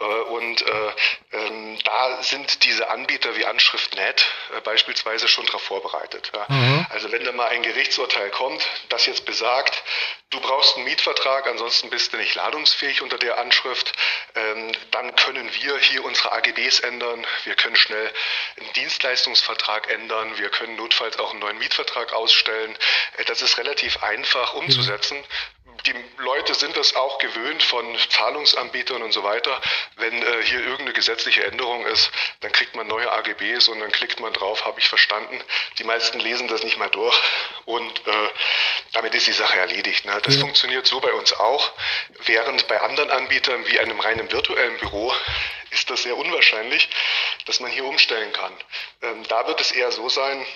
[0.00, 0.92] Äh, und äh,
[1.32, 4.24] ähm, da sind diese Anbieter wie Anschrift.net
[4.56, 6.32] äh, beispielsweise schon darauf vorbereitet.
[6.34, 6.46] Ja.
[6.48, 6.86] Mhm.
[6.88, 9.82] Also wenn da mal ein Gerichtsurteil kommt, das jetzt besagt,
[10.30, 13.92] du brauchst einen Mietvertrag, ansonsten bist du nicht ladungsfähig unter der Anschrift,
[14.36, 18.10] ähm, dann können wir hier unsere AGBs ändern, wir können schnell
[18.58, 22.74] einen Dienstleistungsvertrag ändern, wir können notfalls auch einen neuen Mietvertrag ausstellen.
[23.18, 25.18] Äh, das ist relativ einfach umzusetzen.
[25.18, 29.60] Mhm die Leute sind das auch gewöhnt von Zahlungsanbietern und so weiter.
[29.96, 34.20] Wenn äh, hier irgendeine gesetzliche Änderung ist, dann kriegt man neue AGBs und dann klickt
[34.20, 35.42] man drauf, habe ich verstanden.
[35.78, 37.18] Die meisten lesen das nicht mal durch
[37.66, 38.28] und äh,
[38.92, 40.04] damit ist die Sache erledigt.
[40.06, 40.18] Ne?
[40.22, 40.40] Das ja.
[40.40, 41.72] funktioniert so bei uns auch,
[42.24, 45.12] während bei anderen Anbietern wie einem reinen virtuellen Büro
[45.70, 46.88] ist das sehr unwahrscheinlich,
[47.46, 48.52] dass man hier umstellen kann.
[49.02, 50.46] Ähm, da wird es eher so sein,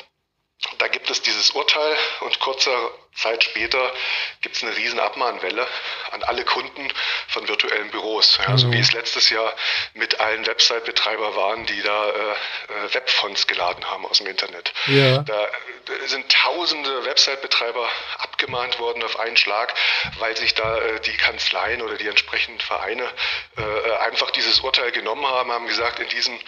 [0.79, 3.93] da gibt es dieses Urteil und kurzer Zeit später
[4.41, 5.67] gibt es eine riesen Abmahnwelle
[6.11, 6.89] an alle Kunden
[7.29, 8.39] von virtuellen Büros.
[8.43, 8.59] Ja, mhm.
[8.59, 9.55] So wie es letztes Jahr
[9.95, 14.73] mit allen Website-Betreiber waren, die da äh, äh Webfonts geladen haben aus dem Internet.
[14.87, 15.19] Ja.
[15.19, 19.75] Da äh, sind tausende Website-Betreiber abgemahnt worden auf einen Schlag,
[20.19, 23.09] weil sich da äh, die Kanzleien oder die entsprechenden Vereine
[23.57, 26.39] äh, äh einfach dieses Urteil genommen haben, haben gesagt, in diesem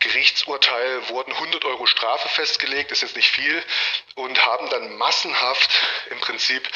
[0.00, 3.62] Gerichtsurteil wurden 100 Euro Strafe festgelegt, ist jetzt nicht viel,
[4.14, 5.70] und haben dann massenhaft
[6.10, 6.68] im Prinzip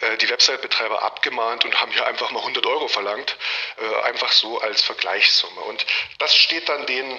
[0.00, 3.36] äh, die Website-Betreiber abgemahnt und haben hier einfach mal 100 Euro verlangt,
[3.78, 5.60] äh, einfach so als Vergleichssumme.
[5.60, 5.86] Und
[6.18, 7.18] das steht dann den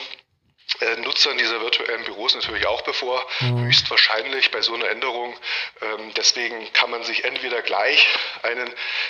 [1.03, 3.65] Nutzern dieser virtuellen Büros natürlich auch bevor, mhm.
[3.65, 5.33] höchstwahrscheinlich bei so einer Änderung.
[5.81, 8.07] Ähm, deswegen kann man sich entweder gleich
[8.41, 8.69] einen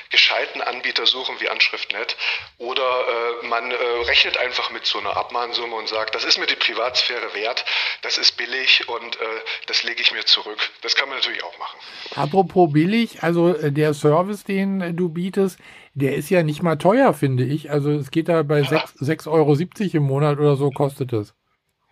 [0.09, 2.15] gescheiten Anbieter suchen wie Anschrift.net
[2.57, 6.47] oder äh, man äh, rechnet einfach mit so einer Abmahnsumme und sagt, das ist mir
[6.47, 7.65] die Privatsphäre wert,
[8.01, 9.19] das ist billig und äh,
[9.67, 10.59] das lege ich mir zurück.
[10.81, 11.79] Das kann man natürlich auch machen.
[12.15, 15.59] Apropos billig, also äh, der Service, den du bietest,
[15.95, 17.71] der ist ja nicht mal teuer, finde ich.
[17.71, 18.85] Also es geht da bei ja.
[18.99, 19.55] 6,70 Euro
[19.97, 21.33] im Monat oder so kostet es.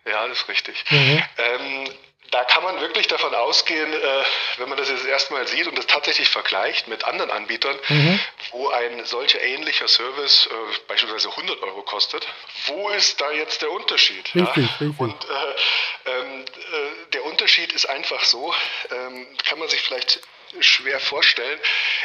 [0.04, 0.84] Ja, das ist richtig.
[0.90, 1.22] Mhm.
[1.38, 1.88] Ähm,
[2.32, 4.24] da kann man wirklich davon ausgehen, äh,
[4.56, 8.18] wenn man das jetzt erstmal sieht und das tatsächlich vergleicht mit anderen Anbietern, mhm.
[8.52, 12.26] wo ein solcher ähnlicher Service äh, beispielsweise 100 Euro kostet,
[12.66, 14.34] wo ist da jetzt der Unterschied?
[14.34, 14.76] Richtig, ja?
[14.80, 14.98] richtig.
[14.98, 18.54] Und äh, ähm, äh, der Unterschied ist einfach so,
[18.90, 20.20] ähm, kann man sich vielleicht
[20.60, 21.60] schwer vorstellen.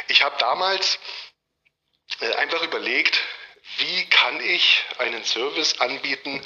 [0.08, 0.98] Ich habe damals
[2.20, 3.18] äh, einfach überlegt,
[3.76, 6.42] wie kann ich einen Service anbieten,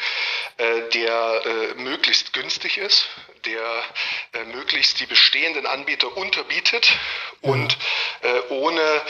[0.59, 3.09] äh, der äh, möglichst günstig ist,
[3.45, 3.85] der
[4.33, 6.93] äh, möglichst die bestehenden Anbieter unterbietet
[7.41, 7.77] und
[8.51, 9.03] ohne,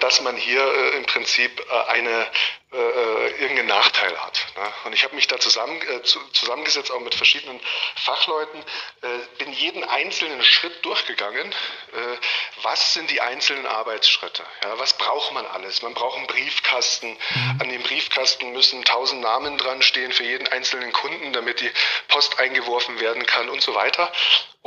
[0.00, 2.26] dass man hier im Prinzip eine
[2.70, 4.46] äh, äh, irgendeinen Nachteil hat.
[4.54, 4.72] Ne?
[4.84, 7.58] Und ich habe mich da zusammen, äh, zu, zusammengesetzt, auch mit verschiedenen
[7.96, 8.60] Fachleuten,
[9.00, 9.06] äh,
[9.38, 11.50] bin jeden einzelnen Schritt durchgegangen.
[11.50, 12.16] Äh,
[12.62, 14.44] was sind die einzelnen Arbeitsschritte?
[14.62, 15.80] Ja, was braucht man alles?
[15.80, 17.12] Man braucht einen Briefkasten.
[17.12, 17.58] Mhm.
[17.58, 21.70] An dem Briefkasten müssen tausend Namen dran stehen für jeden einzelnen Kunden, damit die
[22.08, 24.12] Post eingeworfen werden kann und so weiter.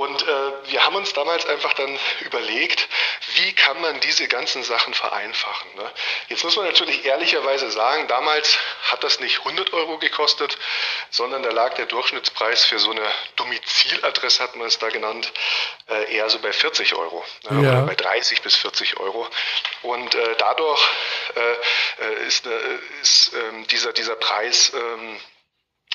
[0.02, 2.90] Und äh, wir haben uns damals einfach dann überlegt,
[3.36, 5.76] wie kann man diese ganzen Sachen vereinfachen.
[5.76, 5.92] Ne?
[6.28, 8.58] Jetzt muss man natürlich ehrlicherweise sagen, damals
[8.90, 10.58] hat das nicht 100 Euro gekostet,
[11.12, 15.32] sondern da lag der Durchschnittspreis für so eine Domiziladresse, hat man es da genannt,
[15.88, 17.64] äh, eher so bei 40 Euro ne?
[17.64, 17.70] ja.
[17.74, 19.28] oder bei 30 bis 40 Euro.
[19.84, 20.82] Und äh, dadurch
[21.36, 25.20] äh, äh, ist, äh, ist ähm, dieser, dieser Preis ähm,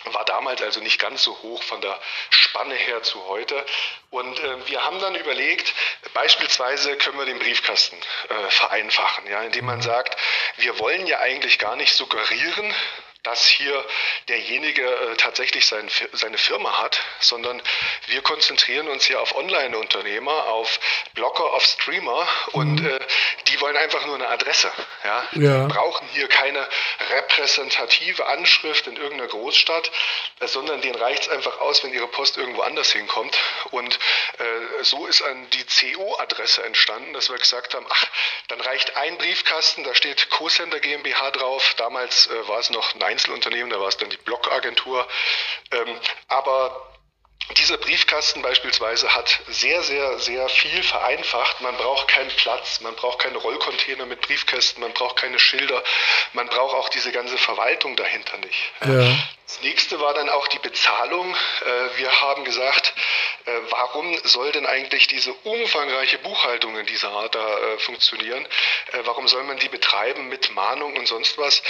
[0.04, 1.98] war damals also nicht ganz so hoch von der
[2.30, 3.64] Spanne her zu heute.
[4.10, 5.74] Und äh, wir haben dann überlegt,
[6.14, 7.96] beispielsweise können wir den Briefkasten
[8.28, 10.16] äh, vereinfachen, ja, indem man sagt,
[10.58, 12.74] wir wollen ja eigentlich gar nicht suggerieren,
[13.26, 13.84] dass hier
[14.28, 17.60] derjenige äh, tatsächlich sein, seine Firma hat, sondern
[18.06, 20.78] wir konzentrieren uns hier auf Online-Unternehmer, auf
[21.14, 22.86] Blogger, auf Streamer und mhm.
[22.86, 22.98] äh,
[23.48, 24.70] die wollen einfach nur eine Adresse.
[25.04, 25.28] Ja?
[25.32, 25.66] ja.
[25.66, 26.68] brauchen hier keine
[27.10, 29.90] repräsentative Anschrift in irgendeiner Großstadt,
[30.38, 33.36] äh, sondern denen reicht es einfach aus, wenn ihre Post irgendwo anders hinkommt.
[33.72, 33.98] Und
[34.38, 38.06] äh, so ist an die CO-Adresse entstanden, dass wir gesagt haben, ach,
[38.48, 41.74] dann reicht ein Briefkasten, da steht Co-Center GmbH drauf.
[41.76, 45.06] Damals äh, war es noch Nein Einzelunternehmen, da war es dann die Blockagentur.
[45.72, 45.98] Ähm,
[46.28, 46.92] aber
[47.56, 51.60] dieser Briefkasten beispielsweise hat sehr, sehr, sehr viel vereinfacht.
[51.62, 55.82] Man braucht keinen Platz, man braucht keine Rollcontainer mit Briefkästen, man braucht keine Schilder,
[56.34, 58.72] man braucht auch diese ganze Verwaltung dahinter nicht.
[58.84, 59.16] Ja.
[59.46, 61.32] Das nächste war dann auch die Bezahlung.
[61.32, 62.92] Äh, wir haben gesagt,
[63.44, 68.46] äh, warum soll denn eigentlich diese umfangreiche Buchhaltung in dieser Art da äh, funktionieren?
[69.04, 71.62] Warum soll man die betreiben mit Mahnung und sonst was?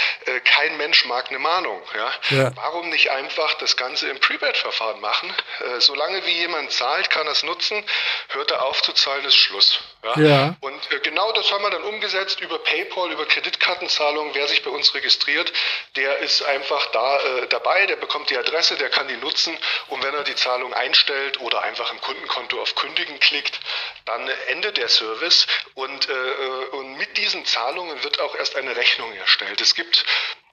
[0.43, 1.81] Kein Mensch mag eine Mahnung.
[1.95, 2.13] Ja?
[2.37, 2.51] ja.
[2.55, 5.33] Warum nicht einfach das Ganze im Prepaid-Verfahren machen?
[5.79, 7.83] Solange wie jemand zahlt, kann er es nutzen.
[8.29, 9.79] Hört er auf zu zahlen, ist Schluss.
[10.03, 10.19] Ja?
[10.19, 10.55] ja.
[10.61, 14.33] Und genau das haben wir dann umgesetzt über PayPal, über Kreditkartenzahlungen.
[14.33, 15.51] Wer sich bei uns registriert,
[15.95, 19.57] der ist einfach da dabei dabei, der bekommt die Adresse, der kann die nutzen
[19.89, 23.59] und wenn er die Zahlung einstellt oder einfach im Kundenkonto auf Kündigen klickt,
[24.05, 29.13] dann endet der Service und, äh, und mit diesen Zahlungen wird auch erst eine Rechnung
[29.13, 29.61] erstellt.
[29.61, 30.05] Es gibt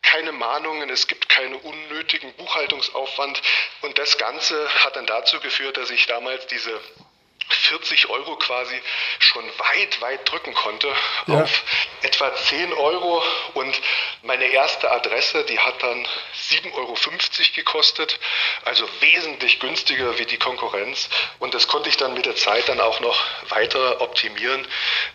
[0.02, 3.40] keine Mahnungen, es gibt keinen unnötigen Buchhaltungsaufwand
[3.83, 6.80] und das Ganze hat dann dazu geführt, dass ich damals diese
[7.48, 8.80] 40 Euro quasi
[9.18, 10.88] schon weit, weit drücken konnte
[11.26, 11.42] ja.
[11.42, 11.64] auf
[12.02, 13.22] etwa 10 Euro.
[13.54, 13.80] Und
[14.22, 16.07] meine erste Adresse, die hat dann
[16.50, 16.94] 7,50 Euro
[17.54, 18.18] gekostet,
[18.64, 21.09] also wesentlich günstiger wie die Konkurrenz.
[21.38, 24.66] Und das konnte ich dann mit der Zeit dann auch noch weiter optimieren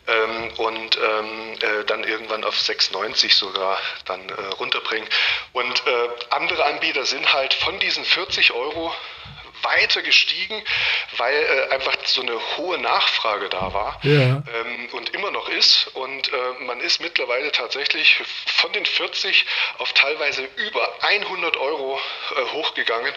[0.07, 5.07] ähm, und ähm, äh, dann irgendwann auf 6,90 sogar dann äh, runterbringen.
[5.53, 8.93] Und äh, andere Anbieter sind halt von diesen 40 Euro
[9.63, 10.61] weiter gestiegen,
[11.17, 14.11] weil äh, einfach so eine hohe Nachfrage da war ja.
[14.11, 15.87] ähm, und immer noch ist.
[15.95, 19.45] Und äh, man ist mittlerweile tatsächlich von den 40
[19.79, 23.13] auf teilweise über 100 Euro äh, hochgegangen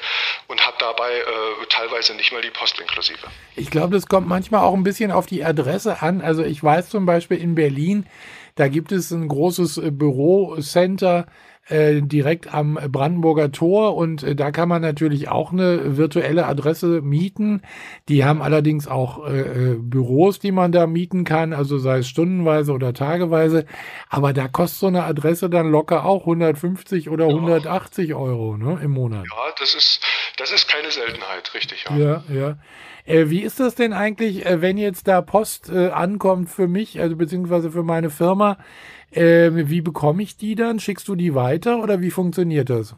[0.49, 3.27] und hat dabei äh, teilweise nicht mal die Post inklusive.
[3.57, 6.21] Ich glaube, das kommt manchmal auch ein bisschen auf die Adresse an.
[6.21, 8.07] Also ich weiß zum Beispiel in Berlin,
[8.55, 11.27] da gibt es ein großes äh, Bürocenter,
[11.73, 17.01] äh, direkt am Brandenburger Tor und äh, da kann man natürlich auch eine virtuelle Adresse
[17.01, 17.63] mieten.
[18.09, 22.09] Die haben allerdings auch äh, äh, Büros, die man da mieten kann, also sei es
[22.09, 23.65] stundenweise oder tageweise.
[24.09, 27.35] Aber da kostet so eine Adresse dann locker auch 150 oder ja.
[27.35, 29.25] 180 Euro ne, im Monat.
[29.31, 30.01] Ja, das ist,
[30.37, 31.85] das ist keine Seltenheit, richtig.
[31.89, 32.25] Ja, ja.
[32.29, 32.57] ja.
[33.05, 37.01] Äh, wie ist das denn eigentlich, äh, wenn jetzt da Post äh, ankommt für mich,
[37.01, 38.59] also beziehungsweise für meine Firma?
[39.13, 40.81] Ähm, wie bekomme ich die dann?
[40.81, 42.97] Schickst du die weiter oder wie funktioniert das?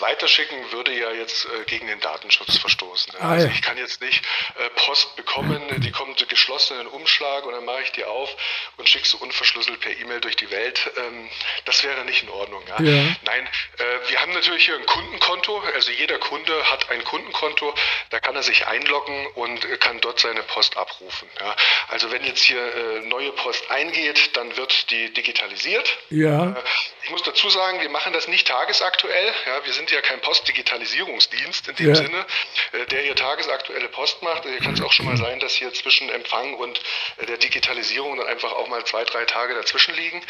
[0.00, 3.12] Das Weiterschicken würde ja jetzt äh, gegen den Datenschutz verstoßen.
[3.18, 3.52] Ah, also ja.
[3.52, 4.24] ich kann jetzt nicht
[4.58, 8.34] äh, Post bekommen, die kommt geschlossen in einen Umschlag und dann mache ich die auf
[8.78, 10.90] und schicke sie unverschlüsselt per E-Mail durch die Welt.
[10.96, 11.28] Ähm,
[11.66, 12.62] das wäre nicht in Ordnung.
[12.68, 12.82] Ja?
[12.82, 13.16] Ja.
[13.24, 15.62] Nein, äh, wir haben natürlich hier ein Kundenkonto.
[15.74, 17.74] Also jeder Kunde hat ein Kundenkonto.
[18.08, 21.28] Da kann er sich einloggen und kann dort seine Post abrufen.
[21.88, 25.98] Also wenn jetzt hier äh, neue Post eingeht, dann wird die digitalisiert.
[26.08, 26.52] Ja.
[26.52, 26.54] Äh,
[27.04, 29.34] Ich muss dazu sagen, wir machen das nicht tagesaktuell.
[29.46, 31.94] Ja, wir sind ja kein Postdigitalisierungsdienst in dem Ja.
[31.94, 32.26] Sinne,
[32.72, 34.44] äh, der hier tagesaktuelle Post macht.
[34.44, 36.80] Hier kann es auch schon mal sein, dass hier zwischen Empfang und
[37.18, 40.20] äh, der Digitalisierung dann einfach auch mal zwei, drei Tage dazwischen liegen.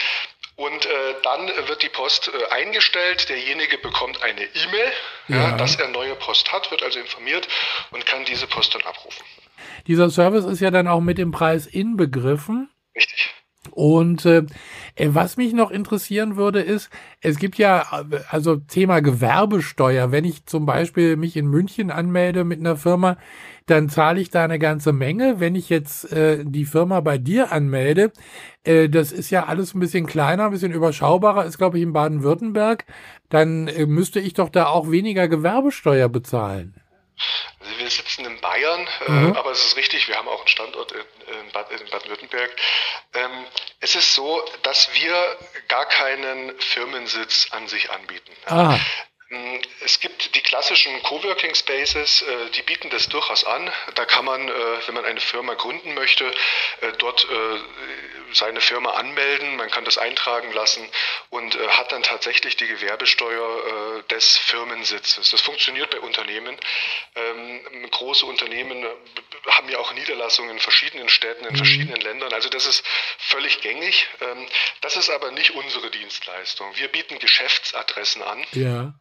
[0.57, 0.91] Und äh,
[1.23, 3.29] dann wird die Post äh, eingestellt.
[3.29, 4.93] Derjenige bekommt eine E-Mail,
[5.29, 5.37] ja.
[5.37, 5.57] Ja.
[5.57, 7.49] dass er neue Post hat, wird also informiert
[7.91, 9.25] und kann diese Post dann abrufen.
[9.87, 12.69] Dieser Service ist ja dann auch mit dem Preis inbegriffen.
[12.95, 13.35] Richtig.
[13.71, 14.45] Und äh,
[14.95, 20.13] äh, was mich noch interessieren würde, ist, es gibt ja, äh, also Thema Gewerbesteuer.
[20.13, 23.17] Wenn ich zum Beispiel mich in München anmelde mit einer Firma,
[23.67, 25.41] dann zahle ich da eine ganze Menge.
[25.41, 28.13] Wenn ich jetzt äh, die Firma bei dir anmelde,
[28.65, 31.93] äh, das ist ja alles ein bisschen kleiner, ein bisschen überschaubarer, ist glaube ich in
[31.93, 32.85] Baden-Württemberg,
[33.29, 36.75] dann äh, müsste ich doch da auch weniger Gewerbesteuer bezahlen.
[37.61, 39.35] Also wir sitzen in Bayern, Mhm.
[39.35, 42.51] äh, aber es ist richtig, wir haben auch einen Standort in, in, Bad, in Baden-Württemberg.
[43.15, 43.47] Ähm,
[43.81, 48.33] es ist so, dass wir gar keinen Firmensitz an sich anbieten.
[48.47, 48.79] Ah,
[49.85, 53.73] Es gibt die klassischen Coworking Spaces, äh, die bieten das durchaus an.
[53.95, 54.53] Da kann man, äh,
[54.87, 56.27] wenn man eine Firma gründen möchte,
[56.81, 57.27] äh, dort
[58.33, 59.57] seine Firma anmelden.
[59.57, 60.89] Man kann das eintragen lassen
[61.31, 65.31] und hat dann tatsächlich die Gewerbesteuer des Firmensitzes.
[65.31, 66.57] Das funktioniert bei Unternehmen.
[67.17, 68.87] Ähm, Große Unternehmen
[69.49, 72.33] haben ja auch Niederlassungen in verschiedenen Städten, in verschiedenen Ländern.
[72.33, 72.85] Also das ist
[73.19, 74.09] völlig gängig.
[74.21, 74.47] Ähm,
[74.81, 76.77] Das ist aber nicht unsere Dienstleistung.
[76.77, 78.47] Wir bieten Geschäftsadressen an.
[78.53, 78.93] ja.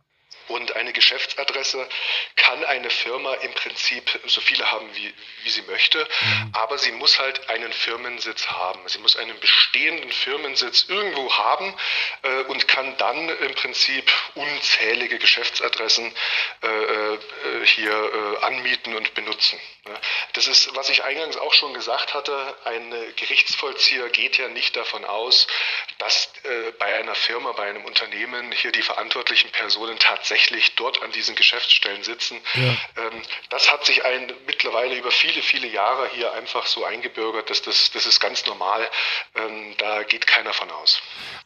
[0.50, 1.88] Und eine Geschäftsadresse
[2.36, 6.08] kann eine Firma im Prinzip so viele haben, wie, wie sie möchte,
[6.54, 8.82] aber sie muss halt einen Firmensitz haben.
[8.88, 11.74] Sie muss einen bestehenden Firmensitz irgendwo haben
[12.24, 16.14] äh, und kann dann im Prinzip unzählige Geschäftsadressen
[16.64, 17.20] äh, äh,
[17.66, 19.60] hier äh, anmieten und benutzen.
[20.34, 25.04] Das ist, was ich eingangs auch schon gesagt hatte, ein Gerichtsvollzieher geht ja nicht davon
[25.04, 25.48] aus,
[25.98, 30.39] dass äh, bei einer Firma, bei einem Unternehmen hier die verantwortlichen Personen tatsächlich
[30.76, 32.38] dort an diesen Geschäftsstellen sitzen.
[32.56, 32.62] Ja.
[32.62, 37.62] Ähm, das hat sich ein, mittlerweile über viele, viele Jahre hier einfach so eingebürgert, dass
[37.62, 38.82] das, das ist ganz normal.
[39.36, 41.02] Ähm, da geht keiner von aus.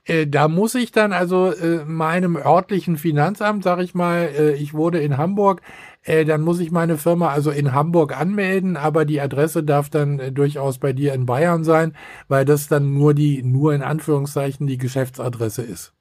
[0.05, 4.73] Äh, da muss ich dann also äh, meinem örtlichen Finanzamt, sag ich mal, äh, ich
[4.73, 5.61] wohne in Hamburg,
[6.03, 10.19] äh, dann muss ich meine Firma also in Hamburg anmelden, aber die Adresse darf dann
[10.19, 11.95] äh, durchaus bei dir in Bayern sein,
[12.27, 15.93] weil das dann nur die, nur in Anführungszeichen die Geschäftsadresse ist.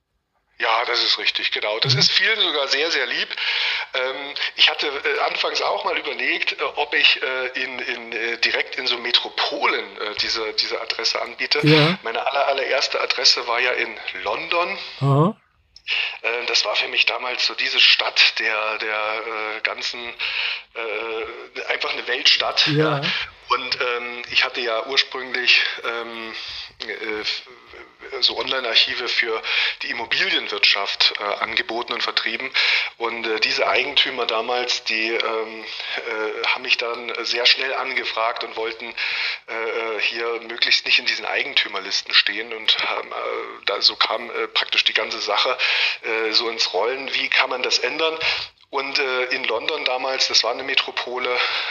[0.63, 1.81] Ja, das ist richtig, genau.
[1.81, 3.29] Das ist vielen sogar sehr, sehr lieb.
[3.95, 8.77] Ähm, ich hatte äh, anfangs auch mal überlegt, äh, ob ich äh, in, in, direkt
[8.77, 9.85] in so Metropolen
[10.21, 11.67] diese, diese Adresse anbiete.
[11.67, 11.99] Ja.
[12.03, 14.79] Meine aller, allererste Adresse war ja in London.
[15.01, 15.37] Aha.
[16.47, 20.15] Das war für mich damals so diese Stadt der, der ganzen,
[21.69, 22.69] einfach eine Weltstadt.
[22.69, 23.01] Ja.
[23.49, 25.61] Und ähm, ich hatte ja ursprünglich
[28.23, 29.43] äh, f- so Online-Archive für
[29.83, 32.51] die Immobilienwirtschaft äh, angeboten und vertrieben.
[32.99, 35.65] Und äh, diese Eigentümer damals, die ähm,
[35.97, 41.25] äh, haben mich dann sehr schnell angefragt und wollten äh, hier möglichst nicht in diesen
[41.27, 42.53] Eigentümerlisten stehen.
[42.53, 45.57] Und äh, da so kam äh, praktisch die ganze Sache
[46.03, 47.13] äh, so ins Rollen.
[47.15, 48.17] Wie kann man das ändern?
[48.73, 51.29] Und äh, in London damals, das war eine Metropole,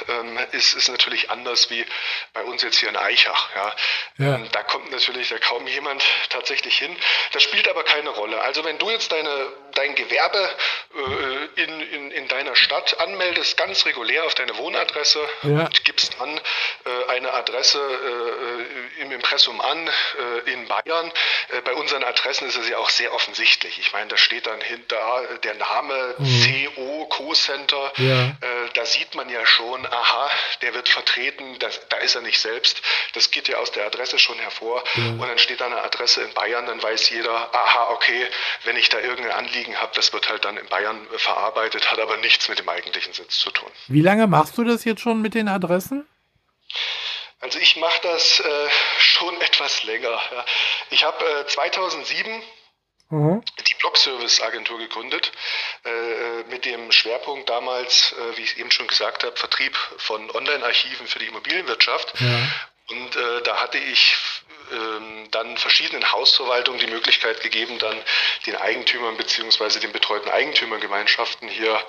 [0.08, 1.84] ähm, ist es natürlich anders wie
[2.32, 3.50] bei uns jetzt hier in Eichach.
[3.56, 3.76] Ja.
[4.20, 4.36] Ja.
[4.36, 6.96] Ähm, da kommt natürlich da kaum jemand tatsächlich hin.
[7.34, 8.40] Das spielt aber keine Rolle.
[8.42, 10.50] Also wenn du jetzt deine, dein Gewerbe
[11.56, 15.66] äh, in, in, in deiner Stadt anmeldest, ganz regulär auf deine Wohnadresse Ja.
[15.66, 19.88] und gibst dann äh, eine Adresse äh, im Impressum an
[20.46, 21.12] äh, in Bayern.
[21.50, 23.80] Äh, bei unseren Adressen ist es ja auch sehr offensichtlich.
[23.80, 24.98] Ich meine, da steht dann hinter
[25.32, 27.92] äh, der Name CO Co-Center.
[27.98, 28.32] Ja.
[28.74, 30.32] Da sieht man ja schon, aha,
[30.62, 32.82] der wird vertreten, das, da ist er nicht selbst.
[33.14, 34.84] Das geht ja aus der Adresse schon hervor.
[34.96, 38.28] Und dann steht da eine Adresse in Bayern, dann weiß jeder, aha, okay,
[38.64, 42.00] wenn ich da irgendein Anliegen habe, das wird halt dann in Bayern äh, verarbeitet, hat
[42.00, 43.70] aber nichts mit dem eigentlichen Sitz zu tun.
[43.88, 46.08] Wie lange machst du das jetzt schon mit den Adressen?
[47.40, 48.70] Also ich mache das äh,
[49.00, 50.10] schon etwas länger.
[50.32, 50.46] Ja.
[50.92, 52.42] Ich habe äh, 2007
[53.14, 53.44] Mhm.
[53.68, 55.34] die Blog-Service-Agentur gegründet,
[55.84, 61.06] äh, mit dem Schwerpunkt damals, äh, wie ich eben schon gesagt habe, Vertrieb von Online-Archiven
[61.08, 62.14] für die Immobilienwirtschaft.
[62.22, 62.48] Ja.
[62.96, 64.16] Und äh, da hatte ich
[65.32, 67.98] dann verschiedenen Hausverwaltungen die Möglichkeit gegeben, dann
[68.46, 71.80] den Eigentümern beziehungsweise den betreuten Eigentümergemeinschaften hier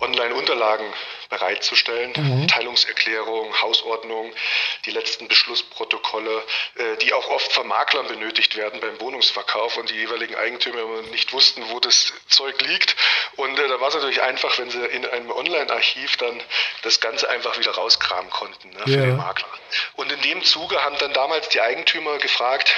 [0.00, 0.92] Online-Unterlagen
[1.28, 2.12] bereitzustellen.
[2.16, 2.48] Mhm.
[2.48, 4.32] Teilungserklärung, Hausordnung,
[4.84, 6.42] die letzten Beschlussprotokolle,
[6.76, 11.32] äh, die auch oft von Maklern benötigt werden beim Wohnungsverkauf und die jeweiligen Eigentümer nicht
[11.32, 12.96] wussten, wo das Zeug liegt.
[13.36, 16.42] Und äh, da war es natürlich einfach, wenn sie in einem Online-Archiv dann
[16.82, 19.06] das Ganze einfach wieder rauskramen konnten ne, für ja.
[19.06, 19.48] den Makler.
[19.94, 22.74] Und in dem Zuge haben dann damals die Eigentümer gefragt,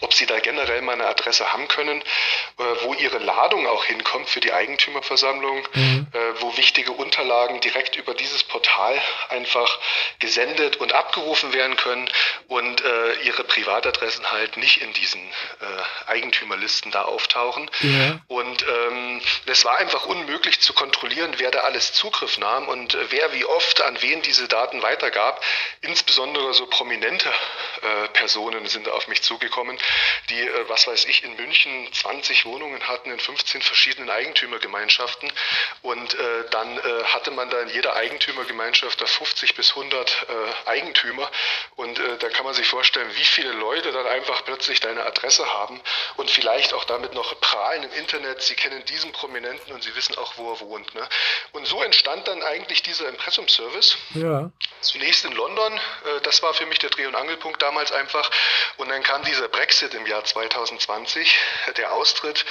[0.00, 4.28] ob Sie da generell mal eine Adresse haben können, äh, wo Ihre Ladung auch hinkommt
[4.28, 6.06] für die Eigentümerversammlung, mhm.
[6.12, 9.78] äh, wo wichtige Unterlagen direkt über dieses Portal einfach
[10.18, 12.08] gesendet und abgerufen werden können
[12.48, 17.70] und äh, Ihre Privatadressen halt nicht in diesen äh, Eigentümerlisten da auftauchen.
[17.80, 18.20] Ja.
[18.28, 23.10] Und ähm, es war einfach unmöglich zu kontrollieren, wer da alles Zugriff nahm und äh,
[23.10, 25.42] wer wie oft an wen diese Daten weitergab.
[25.80, 29.78] Insbesondere so prominente äh, Personen sind auf mich zugekommen,
[30.28, 35.30] die, äh, was weiß ich, in München 20 Wohnungen hatten in 15 verschiedenen Eigentümergemeinschaften.
[35.82, 40.68] Und äh, dann äh, hatte man da in jeder Eigentümergemeinschaft da 50 bis 100 äh,
[40.68, 41.30] Eigentümer.
[41.76, 45.80] Und da kann man sich vorstellen, wie viele Leute dann einfach plötzlich deine Adresse haben
[46.16, 48.42] und vielleicht auch damit noch prahlen im Internet.
[48.42, 50.94] Sie kennen diesen Prominenten und sie wissen auch, wo er wohnt.
[50.94, 51.06] Ne?
[51.52, 53.96] Und so entstand dann eigentlich dieser Impressumservice.
[54.14, 54.50] Ja.
[54.80, 55.80] Zunächst in London.
[56.22, 58.30] Das war für mich der Dreh- und Angelpunkt damals einfach.
[58.76, 61.38] Und dann kam dieser Brexit Brexit im Jahr 2020,
[61.78, 62.44] der Austritt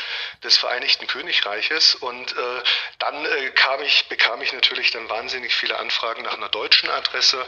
[0.44, 1.94] des Vereinigten Königreiches.
[1.94, 2.64] Und äh,
[2.98, 7.46] dann äh, kam ich, bekam ich natürlich dann wahnsinnig viele Anfragen nach einer deutschen Adresse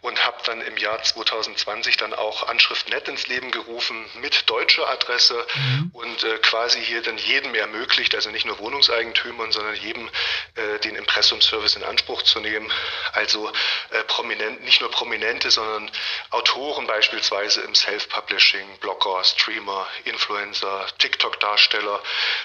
[0.00, 5.46] und habe dann im Jahr 2020 dann auch Anschrift.net ins Leben gerufen mit deutscher Adresse
[5.54, 5.90] mhm.
[5.92, 10.10] und äh, quasi hier dann jedem ermöglicht, also nicht nur Wohnungseigentümern, sondern jedem
[10.56, 12.72] äh, den Impressumservice in Anspruch zu nehmen.
[13.12, 13.48] Also
[13.90, 15.88] äh, prominent, nicht nur Prominente, sondern
[16.30, 22.00] Autoren beispielsweise im Self-Publishing, Blogger, Streamer, Influencer, TikTok-Darsteller,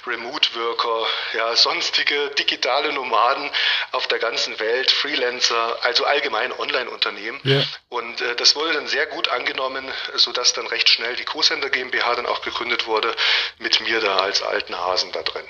[0.05, 3.49] Remote-Worker, ja, sonstige digitale Nomaden
[3.91, 7.39] auf der ganzen Welt, Freelancer, also allgemein Online-Unternehmen.
[7.43, 7.63] Ja.
[7.89, 12.15] Und äh, das wurde dann sehr gut angenommen, sodass dann recht schnell die Co-Sender GmbH
[12.15, 13.15] dann auch gegründet wurde,
[13.59, 15.45] mit mir da als alten Hasen da drin.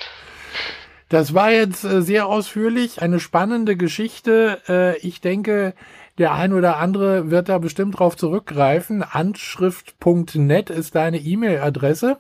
[1.09, 4.61] Das war jetzt äh, sehr ausführlich, eine spannende Geschichte.
[4.67, 5.75] Äh, ich denke,
[6.17, 9.03] der ein oder andere wird da bestimmt drauf zurückgreifen.
[9.03, 12.17] Anschrift.net ist deine E-Mail-Adresse.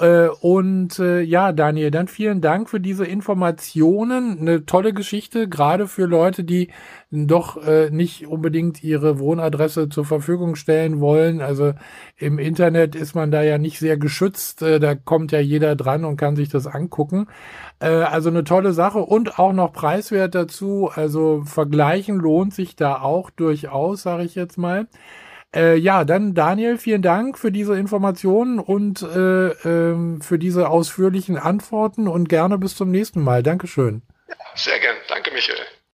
[0.00, 4.38] Äh, und äh, ja, Daniel, dann vielen Dank für diese Informationen.
[4.40, 6.68] Eine tolle Geschichte, gerade für Leute, die
[7.10, 11.42] doch äh, nicht unbedingt ihre Wohnadresse zur Verfügung stellen wollen.
[11.42, 11.74] Also
[12.16, 14.62] im Internet ist man da ja nicht sehr geschützt.
[14.62, 17.26] Äh, da kommt ja jeder dran und kann sich das angucken.
[17.80, 20.90] Äh, also eine tolle Sache und auch noch preiswert dazu.
[20.94, 24.86] Also vergleichen lohnt sich da auch durchaus, sage ich jetzt mal.
[25.54, 31.36] Äh, ja, dann Daniel, vielen Dank für diese Informationen und äh, äh, für diese ausführlichen
[31.36, 33.42] Antworten und gerne bis zum nächsten Mal.
[33.42, 34.02] Dankeschön.
[34.28, 34.96] Ja, sehr gern.
[35.08, 35.66] Danke, Michael.